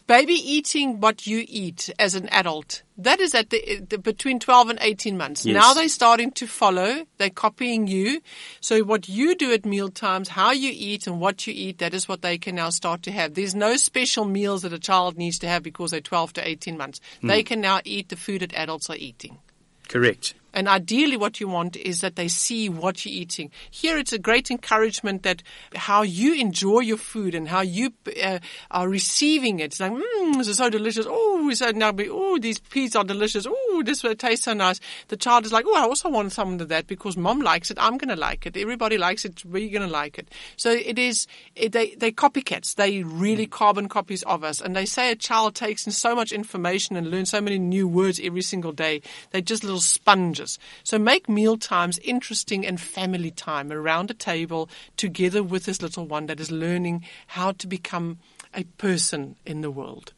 Baby 0.06 0.34
eating 0.34 1.00
what 1.00 1.26
you 1.26 1.46
eat 1.48 1.90
as 1.98 2.14
an 2.14 2.28
adult. 2.30 2.84
That 2.98 3.20
is 3.22 3.34
at 3.34 3.50
the, 3.50 3.86
the 3.90 3.98
between 3.98 4.40
12 4.40 4.72
and 4.72 4.80
18 4.82 5.18
months. 5.18 5.46
Yes. 5.46 5.56
Now 5.56 5.74
they're 5.74 5.88
starting 5.88 6.32
to 6.34 6.48
follow. 6.48 7.06
They're 7.18 7.30
copying 7.30 7.88
you. 7.88 8.22
So 8.60 8.84
what 8.84 9.08
you 9.08 9.36
do 9.36 9.54
at 9.54 9.66
meal 9.66 9.90
times, 9.90 10.30
how 10.30 10.52
you 10.52 10.72
eat 10.74 11.08
and 11.08 11.22
what 11.22 11.48
you 11.48 11.54
eat, 11.56 11.78
that 11.78 11.94
is 11.94 12.08
what 12.08 12.22
they 12.22 12.38
can 12.38 12.56
now 12.56 12.70
start 12.70 13.04
to 13.04 13.12
have. 13.12 13.34
There's 13.34 13.56
no 13.56 13.78
special 13.78 14.26
meals 14.26 14.64
that 14.64 14.74
a 14.74 14.80
child 14.80 15.18
needs 15.18 15.40
to 15.40 15.48
have 15.48 15.64
because 15.64 15.92
they're 15.92 16.02
12 16.02 16.34
to 16.34 16.48
18 16.48 16.78
months. 16.78 17.00
Hmm. 17.22 17.28
They 17.28 17.44
can 17.44 17.62
now 17.62 17.80
eat 17.86 18.10
the 18.10 18.18
food 18.18 18.42
that 18.42 18.54
adults 18.54 18.90
are 18.90 18.98
eating. 18.98 19.38
Correct. 19.88 20.36
And 20.54 20.68
ideally 20.68 21.18
what 21.18 21.40
you 21.40 21.48
want 21.48 21.76
is 21.76 22.02
that 22.02 22.16
they 22.16 22.28
see 22.28 22.70
what 22.70 23.06
you're 23.06 23.14
eating. 23.14 23.50
Here 23.72 23.98
it's 23.98 24.14
a 24.14 24.20
great 24.20 24.52
encouragement 24.52 25.24
that 25.24 25.42
how 25.76 26.04
you 26.04 26.36
enjoy 26.36 26.82
your 26.82 26.98
food 26.98 27.34
and 27.34 27.48
how 27.48 27.62
you 27.62 27.94
uh, 28.24 28.38
are 28.70 28.88
receiving 28.88 29.60
it. 29.60 29.66
It's 29.66 29.80
like, 29.80 29.92
mmm, 29.92 30.38
this 30.38 30.48
is 30.48 30.58
so 30.58 30.70
delicious. 30.70 31.08
Oh, 31.10 31.33
so 31.52 31.72
now, 31.72 31.94
oh, 31.98 32.38
these 32.40 32.60
peas 32.60 32.96
are 32.96 33.04
delicious. 33.04 33.46
Oh, 33.48 33.84
this 33.86 34.04
will 34.04 34.16
taste 34.16 34.44
so 34.44 34.54
nice. 34.54 34.80
The 35.08 35.18
child 35.18 35.46
is 35.46 35.52
like, 35.52 35.66
oh, 35.68 35.76
I 35.76 35.82
also 35.82 36.10
want 36.10 36.32
some 36.32 36.60
of 36.60 36.70
that 36.70 36.88
because 36.88 37.18
mom 37.18 37.42
likes 37.42 37.72
it. 37.72 37.78
I'm 37.80 37.98
going 37.98 38.10
to 38.10 38.16
like 38.16 38.46
it. 38.46 38.56
Everybody 38.56 38.98
likes 38.98 39.26
it. 39.26 39.44
We're 39.46 39.70
going 39.70 39.88
to 39.88 39.94
like 39.94 40.18
it. 40.18 40.30
So 40.58 40.72
it 40.72 40.98
is, 41.00 41.28
it, 41.56 41.72
they, 41.72 41.96
they 41.96 42.12
copycats. 42.12 42.76
They 42.76 43.04
really 43.04 43.48
mm. 43.48 43.52
carbon 43.52 43.90
copies 43.90 44.24
of 44.24 44.44
us. 44.44 44.62
And 44.62 44.76
they 44.76 44.86
say 44.86 45.12
a 45.12 45.16
child 45.16 45.56
takes 45.56 45.86
in 45.86 45.92
so 45.92 46.16
much 46.16 46.32
information 46.32 46.96
and 46.96 47.10
learns 47.10 47.30
so 47.30 47.42
many 47.42 47.60
new 47.60 47.88
words 47.88 48.20
every 48.24 48.42
single 48.42 48.72
day. 48.72 49.02
They're 49.32 49.42
just 49.42 49.64
little 49.64 49.82
sponges. 49.82 50.60
So 50.84 50.98
make 50.98 51.28
meal 51.28 51.58
times 51.58 52.00
interesting 52.00 52.66
and 52.66 52.80
family 52.80 53.32
time 53.32 53.72
around 53.72 54.12
a 54.12 54.14
table 54.14 54.70
together 54.98 55.44
with 55.44 55.66
this 55.66 55.82
little 55.82 56.06
one 56.06 56.28
that 56.28 56.40
is 56.40 56.52
learning 56.52 57.06
how 57.28 57.52
to 57.54 57.68
become 57.68 58.20
a 58.54 58.64
person 58.78 59.36
in 59.46 59.62
the 59.62 59.72
world. 59.72 60.14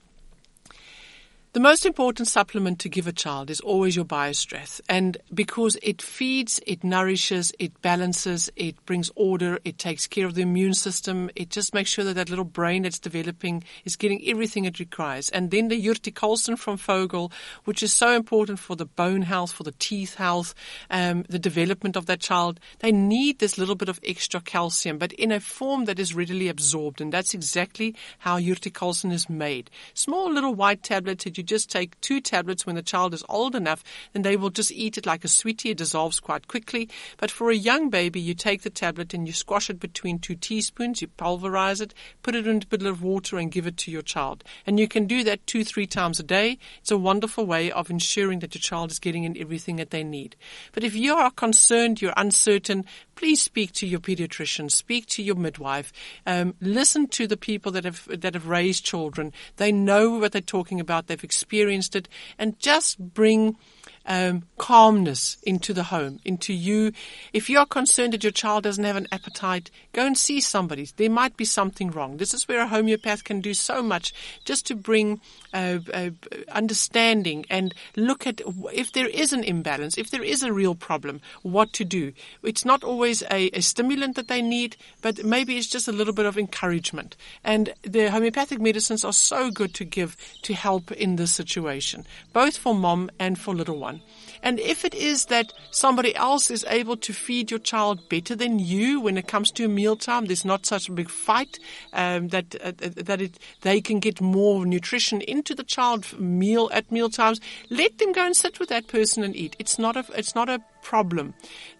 The 1.56 1.62
most 1.62 1.86
important 1.86 2.28
supplement 2.28 2.80
to 2.80 2.90
give 2.90 3.08
a 3.08 3.14
child 3.14 3.50
is 3.50 3.62
always 3.62 3.96
your 3.96 4.04
BioStrath. 4.04 4.82
And 4.90 5.16
because 5.34 5.78
it 5.82 6.02
feeds, 6.02 6.60
it 6.68 6.84
nourishes, 6.84 7.54
it 7.58 7.82
balances, 7.82 8.52
it 8.58 8.86
brings 8.86 9.10
order, 9.16 9.60
it 9.64 9.78
takes 9.78 10.06
care 10.06 10.26
of 10.26 10.36
the 10.36 10.42
immune 10.42 10.74
system, 10.74 11.30
it 11.34 11.50
just 11.50 11.74
makes 11.74 11.90
sure 11.90 12.04
that 12.04 12.16
that 12.16 12.30
little 12.30 12.44
brain 12.44 12.82
that's 12.82 13.00
developing 13.00 13.64
is 13.86 13.96
getting 13.96 14.22
everything 14.28 14.66
it 14.66 14.80
requires. 14.80 15.30
And 15.30 15.50
then 15.50 15.70
the 15.70 15.82
Urticalcin 15.82 16.60
from 16.60 16.76
Vogel, 16.76 17.32
which 17.64 17.82
is 17.82 17.94
so 17.94 18.14
important 18.14 18.60
for 18.60 18.76
the 18.76 18.86
bone 18.86 19.22
health, 19.22 19.54
for 19.54 19.64
the 19.64 19.76
teeth 19.80 20.16
health, 20.16 20.54
um, 20.90 21.24
the 21.30 21.40
development 21.40 21.96
of 21.96 22.06
that 22.08 22.20
child. 22.20 22.60
They 22.80 22.92
need 22.92 23.40
this 23.40 23.58
little 23.58 23.76
bit 23.76 23.88
of 23.88 24.02
extra 24.04 24.42
calcium, 24.42 24.98
but 24.98 25.14
in 25.14 25.32
a 25.32 25.40
form 25.40 25.86
that 25.86 26.02
is 26.02 26.14
readily 26.14 26.50
absorbed. 26.50 27.00
And 27.00 27.14
that's 27.14 27.34
exactly 27.34 27.96
how 28.20 28.38
Urticalcin 28.40 29.14
is 29.14 29.30
made. 29.30 29.72
Small 29.94 30.30
little 30.30 30.54
white 30.54 30.84
tablets 30.84 31.24
that 31.24 31.38
you 31.38 31.45
just 31.46 31.70
take 31.70 32.00
two 32.02 32.22
tablets 32.22 32.66
when 32.66 32.76
the 32.76 32.82
child 32.82 33.14
is 33.14 33.24
old 33.30 33.56
enough, 33.56 33.84
then 34.14 34.24
they 34.24 34.36
will 34.36 34.50
just 34.50 34.72
eat 34.72 34.98
it 34.98 35.06
like 35.06 35.24
a 35.24 35.28
sweetie. 35.28 35.72
It 35.72 35.78
dissolves 35.78 36.20
quite 36.20 36.48
quickly. 36.48 36.90
But 37.18 37.32
for 37.32 37.50
a 37.50 37.56
young 37.56 37.90
baby, 37.90 38.20
you 38.20 38.34
take 38.34 38.64
the 38.64 38.70
tablet 38.70 39.14
and 39.14 39.28
you 39.28 39.34
squash 39.34 39.70
it 39.70 39.80
between 39.80 40.20
two 40.20 40.36
teaspoons, 40.36 41.02
you 41.02 41.08
pulverize 41.08 41.82
it, 41.82 41.94
put 42.24 42.36
it 42.36 42.48
in 42.48 42.58
a 42.58 42.66
bit 42.66 42.84
of 42.84 43.04
water 43.04 43.38
and 43.38 43.52
give 43.52 43.68
it 43.68 43.78
to 43.78 43.92
your 43.92 44.02
child. 44.02 44.44
And 44.66 44.80
you 44.80 44.88
can 44.88 45.08
do 45.08 45.24
that 45.24 45.46
two, 45.48 45.64
three 45.64 45.88
times 45.88 46.20
a 46.20 46.24
day. 46.24 46.58
It's 46.82 46.92
a 46.92 46.98
wonderful 46.98 47.46
way 47.46 47.72
of 47.72 47.90
ensuring 47.90 48.40
that 48.40 48.56
your 48.56 48.62
child 48.62 48.92
is 48.92 49.00
getting 49.00 49.24
in 49.24 49.38
everything 49.38 49.76
that 49.78 49.92
they 49.92 50.04
need. 50.04 50.36
But 50.72 50.84
if 50.84 50.96
you 50.96 51.16
are 51.16 51.32
concerned, 51.32 52.02
you're 52.02 52.14
uncertain, 52.18 52.86
please 53.16 53.42
speak 53.42 53.72
to 53.74 53.88
your 53.88 54.00
pediatrician, 54.00 54.72
speak 54.72 55.06
to 55.08 55.24
your 55.24 55.36
midwife, 55.36 55.92
um, 56.26 56.56
listen 56.62 57.08
to 57.08 57.28
the 57.28 57.38
people 57.38 57.72
that 57.72 57.86
have 57.86 58.08
that 58.10 58.34
have 58.34 58.48
raised 58.48 58.86
children. 58.86 59.34
They 59.58 59.72
know 59.72 60.20
what 60.20 60.32
they're 60.32 60.42
talking 60.42 60.80
about. 60.80 61.08
They've 61.08 61.24
experienced 61.24 61.96
it, 61.96 62.08
and 62.38 62.60
just 62.60 63.00
bring 63.00 63.58
um, 64.06 64.44
calmness 64.58 65.38
into 65.44 65.74
the 65.74 65.84
home, 65.84 66.20
into 66.24 66.54
you. 66.54 66.92
If 67.34 67.50
you're 67.50 67.66
concerned 67.66 68.14
that 68.14 68.24
your 68.24 68.32
child 68.32 68.64
doesn't 68.64 68.84
have 68.84 68.96
an 68.96 69.08
appetite, 69.12 69.72
go 69.94 70.06
and 70.06 70.18
see 70.18 70.40
somebody. 70.40 70.88
There 70.96 71.10
might 71.10 71.38
be 71.38 71.46
something 71.46 71.92
wrong. 71.92 72.18
This 72.18 72.34
is 72.34 72.48
where 72.48 72.62
a 72.62 72.68
homeopath 72.68 73.24
can 73.24 73.42
do 73.42 73.54
so 73.54 73.82
much, 73.82 74.14
just 74.44 74.66
to 74.68 74.76
bring 74.76 75.22
uh, 75.54 75.80
uh, 75.94 76.10
understanding 76.50 77.46
and 77.50 77.74
look 77.96 78.28
at 78.28 78.42
if 78.74 78.92
there 78.92 79.08
is 79.08 79.34
an 79.34 79.44
imbalance, 79.44 79.98
if 79.98 80.12
there 80.12 80.24
is 80.24 80.44
a 80.44 80.54
real 80.54 80.76
problem, 80.76 81.22
what 81.42 81.74
to 81.74 81.86
do. 81.86 82.14
It's 82.44 82.66
not 82.66 82.84
always 82.84 83.24
a, 83.24 83.50
a 83.54 83.62
stimulant 83.62 84.16
that 84.16 84.28
they 84.28 84.42
need, 84.42 84.78
but 85.02 85.24
maybe 85.24 85.58
it's 85.58 85.68
just 85.68 85.88
a 85.88 85.92
little 85.92 86.14
bit 86.14 86.26
of 86.26 86.38
encouragement. 86.38 87.16
And 87.44 87.74
the 87.84 88.12
homeopathic 88.12 88.60
medicines 88.60 89.04
are 89.04 89.14
so 89.14 89.52
good 89.52 89.74
to 89.76 89.86
give 89.86 90.18
to 90.44 90.54
help 90.54 90.92
in 90.92 91.16
this 91.16 91.32
situation, 91.32 92.06
both 92.34 92.58
for 92.58 92.76
mom 92.76 93.10
and 93.20 93.40
for 93.40 93.56
little 93.56 93.80
one. 93.80 93.95
And 94.44 94.60
if 94.60 94.86
it 94.86 94.94
is 94.94 95.26
that 95.26 95.54
somebody 95.72 96.16
else 96.16 96.52
is 96.52 96.66
able 96.70 96.98
to 96.98 97.14
feed 97.14 97.50
your 97.50 97.60
child 97.60 98.08
better 98.10 98.36
than 98.36 98.60
you 98.60 99.00
when 99.00 99.18
it 99.18 99.28
comes 99.28 99.52
to 99.52 99.68
mealtime, 99.68 100.26
there's 100.26 100.46
not 100.46 100.66
such 100.66 100.88
a 100.88 100.92
big 100.92 101.10
fight 101.10 101.58
um, 101.94 102.28
that 102.30 102.56
uh, 102.64 102.72
that 102.80 103.22
it, 103.22 103.40
they 103.62 103.82
can 103.82 104.00
get 104.00 104.22
more 104.22 104.66
nutrition 104.66 105.22
into 105.22 105.56
the 105.56 105.64
child 105.64 106.20
meal 106.20 106.70
at 106.72 106.92
meal 106.92 107.10
times. 107.10 107.40
Let 107.70 107.98
them 107.98 108.12
go 108.12 108.26
and 108.26 108.36
sit 108.36 108.60
with 108.60 108.70
that 108.70 108.88
person 108.88 109.24
and 109.24 109.36
eat. 109.36 109.56
It's 109.60 109.80
not 109.80 109.98
a 109.98 110.06
it's 110.16 110.36
not 110.36 110.50
a 110.50 110.62
problem. 110.84 111.34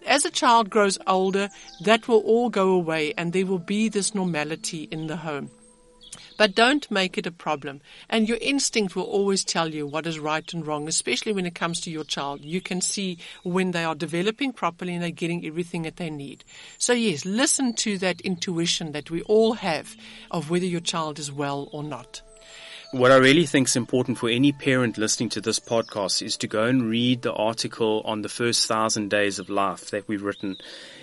As 0.06 0.24
a 0.24 0.30
child 0.30 0.68
grows 0.68 0.98
older, 1.06 1.48
that 1.84 2.08
will 2.08 2.20
all 2.20 2.50
go 2.50 2.70
away, 2.72 3.14
and 3.16 3.32
there 3.32 3.46
will 3.46 3.58
be 3.58 3.88
this 3.88 4.14
normality 4.14 4.88
in 4.90 5.06
the 5.06 5.16
home. 5.16 5.50
But 6.36 6.54
don't 6.54 6.90
make 6.90 7.18
it 7.18 7.26
a 7.26 7.32
problem. 7.32 7.80
And 8.08 8.28
your 8.28 8.38
instinct 8.40 8.96
will 8.96 9.04
always 9.04 9.44
tell 9.44 9.74
you 9.74 9.86
what 9.86 10.06
is 10.06 10.18
right 10.18 10.52
and 10.52 10.66
wrong, 10.66 10.88
especially 10.88 11.32
when 11.32 11.46
it 11.46 11.54
comes 11.54 11.80
to 11.82 11.90
your 11.90 12.04
child. 12.04 12.44
You 12.44 12.60
can 12.60 12.80
see 12.80 13.18
when 13.42 13.72
they 13.72 13.84
are 13.84 13.94
developing 13.94 14.52
properly 14.52 14.94
and 14.94 15.02
they're 15.02 15.10
getting 15.10 15.46
everything 15.46 15.82
that 15.82 15.96
they 15.96 16.10
need. 16.10 16.44
So 16.78 16.92
yes, 16.92 17.24
listen 17.24 17.74
to 17.74 17.98
that 17.98 18.20
intuition 18.20 18.92
that 18.92 19.10
we 19.10 19.22
all 19.22 19.54
have 19.54 19.96
of 20.30 20.50
whether 20.50 20.66
your 20.66 20.80
child 20.80 21.18
is 21.18 21.32
well 21.32 21.68
or 21.72 21.82
not. 21.82 22.22
What 22.92 23.10
I 23.10 23.16
really 23.16 23.46
think 23.46 23.66
is 23.66 23.74
important 23.74 24.16
for 24.16 24.28
any 24.28 24.52
parent 24.52 24.96
listening 24.96 25.28
to 25.30 25.40
this 25.40 25.58
podcast 25.58 26.22
is 26.22 26.36
to 26.38 26.46
go 26.46 26.64
and 26.64 26.88
read 26.88 27.22
the 27.22 27.32
article 27.32 28.00
on 28.04 28.22
the 28.22 28.28
first 28.28 28.66
thousand 28.68 29.10
days 29.10 29.40
of 29.40 29.50
life 29.50 29.90
that 29.90 30.06
we've 30.06 30.22
written. 30.22 30.56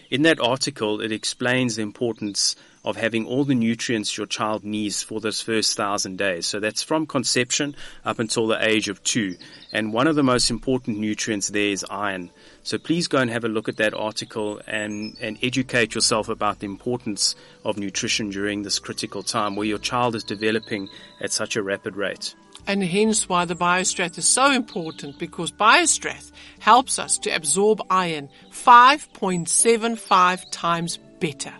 In 0.09 0.21
that 0.21 0.39
article, 0.39 1.01
it 1.01 1.11
explains 1.11 1.75
the 1.75 1.81
importance 1.81 2.55
of 2.85 2.97
having 2.97 3.25
all 3.25 3.45
the 3.45 3.55
nutrients 3.55 4.17
your 4.17 4.27
child 4.27 4.63
needs 4.63 5.01
for 5.01 5.21
those 5.21 5.41
first 5.41 5.77
thousand 5.77 6.17
days. 6.17 6.45
So 6.45 6.59
that's 6.59 6.83
from 6.83 7.05
conception 7.07 7.75
up 8.03 8.19
until 8.19 8.47
the 8.47 8.65
age 8.65 8.89
of 8.89 9.03
two. 9.03 9.37
And 9.71 9.93
one 9.93 10.07
of 10.07 10.15
the 10.15 10.23
most 10.23 10.49
important 10.49 10.99
nutrients 10.99 11.47
there 11.49 11.69
is 11.69 11.85
iron. 11.89 12.29
So 12.63 12.77
please 12.77 13.07
go 13.07 13.19
and 13.19 13.29
have 13.29 13.45
a 13.45 13.49
look 13.49 13.69
at 13.69 13.77
that 13.77 13.93
article 13.93 14.61
and, 14.67 15.15
and 15.21 15.37
educate 15.41 15.95
yourself 15.95 16.27
about 16.29 16.59
the 16.59 16.65
importance 16.65 17.35
of 17.63 17.77
nutrition 17.77 18.29
during 18.29 18.63
this 18.63 18.79
critical 18.79 19.23
time 19.23 19.55
where 19.55 19.67
your 19.67 19.79
child 19.79 20.15
is 20.15 20.23
developing 20.23 20.89
at 21.21 21.31
such 21.31 21.55
a 21.55 21.63
rapid 21.63 21.95
rate. 21.95 22.35
And 22.65 22.83
hence 22.83 23.27
why 23.27 23.45
the 23.45 23.55
BioStrath 23.55 24.17
is 24.17 24.27
so 24.27 24.51
important 24.51 25.19
because 25.19 25.51
BioStrath 25.51 26.31
helps 26.59 26.97
us 26.99 27.17
to 27.19 27.29
absorb 27.29 27.81
iron 27.89 28.29
5.75 28.51 30.45
times 30.51 30.97
better. 31.19 31.53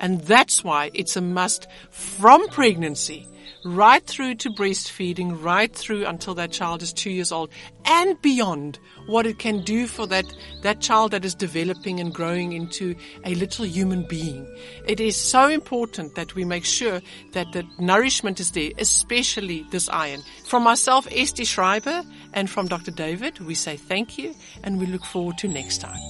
And 0.00 0.20
that's 0.22 0.64
why 0.64 0.90
it's 0.94 1.16
a 1.16 1.20
must 1.20 1.66
from 1.90 2.48
pregnancy 2.48 3.26
right 3.64 4.04
through 4.06 4.34
to 4.36 4.50
breastfeeding, 4.50 5.42
right 5.42 5.74
through 5.74 6.06
until 6.06 6.34
that 6.34 6.50
child 6.50 6.82
is 6.82 6.92
two 6.92 7.10
years 7.10 7.32
old 7.32 7.50
and 7.84 8.20
beyond 8.22 8.78
what 9.06 9.26
it 9.26 9.38
can 9.38 9.62
do 9.62 9.86
for 9.86 10.06
that, 10.06 10.24
that 10.62 10.80
child 10.80 11.10
that 11.10 11.24
is 11.24 11.34
developing 11.34 12.00
and 12.00 12.14
growing 12.14 12.52
into 12.52 12.94
a 13.24 13.34
little 13.34 13.66
human 13.66 14.06
being. 14.08 14.46
It 14.86 15.00
is 15.00 15.16
so 15.16 15.48
important 15.48 16.14
that 16.14 16.34
we 16.34 16.44
make 16.44 16.64
sure 16.64 17.00
that 17.32 17.52
the 17.52 17.66
nourishment 17.78 18.40
is 18.40 18.52
there, 18.52 18.70
especially 18.78 19.66
this 19.70 19.88
iron. 19.88 20.22
From 20.44 20.62
myself, 20.62 21.06
Esti 21.10 21.44
Schreiber, 21.44 22.02
and 22.32 22.48
from 22.48 22.68
Dr. 22.68 22.90
David, 22.90 23.40
we 23.40 23.54
say 23.54 23.76
thank 23.76 24.18
you 24.18 24.34
and 24.62 24.78
we 24.78 24.86
look 24.86 25.04
forward 25.04 25.38
to 25.38 25.48
next 25.48 25.78
time. 25.78 26.00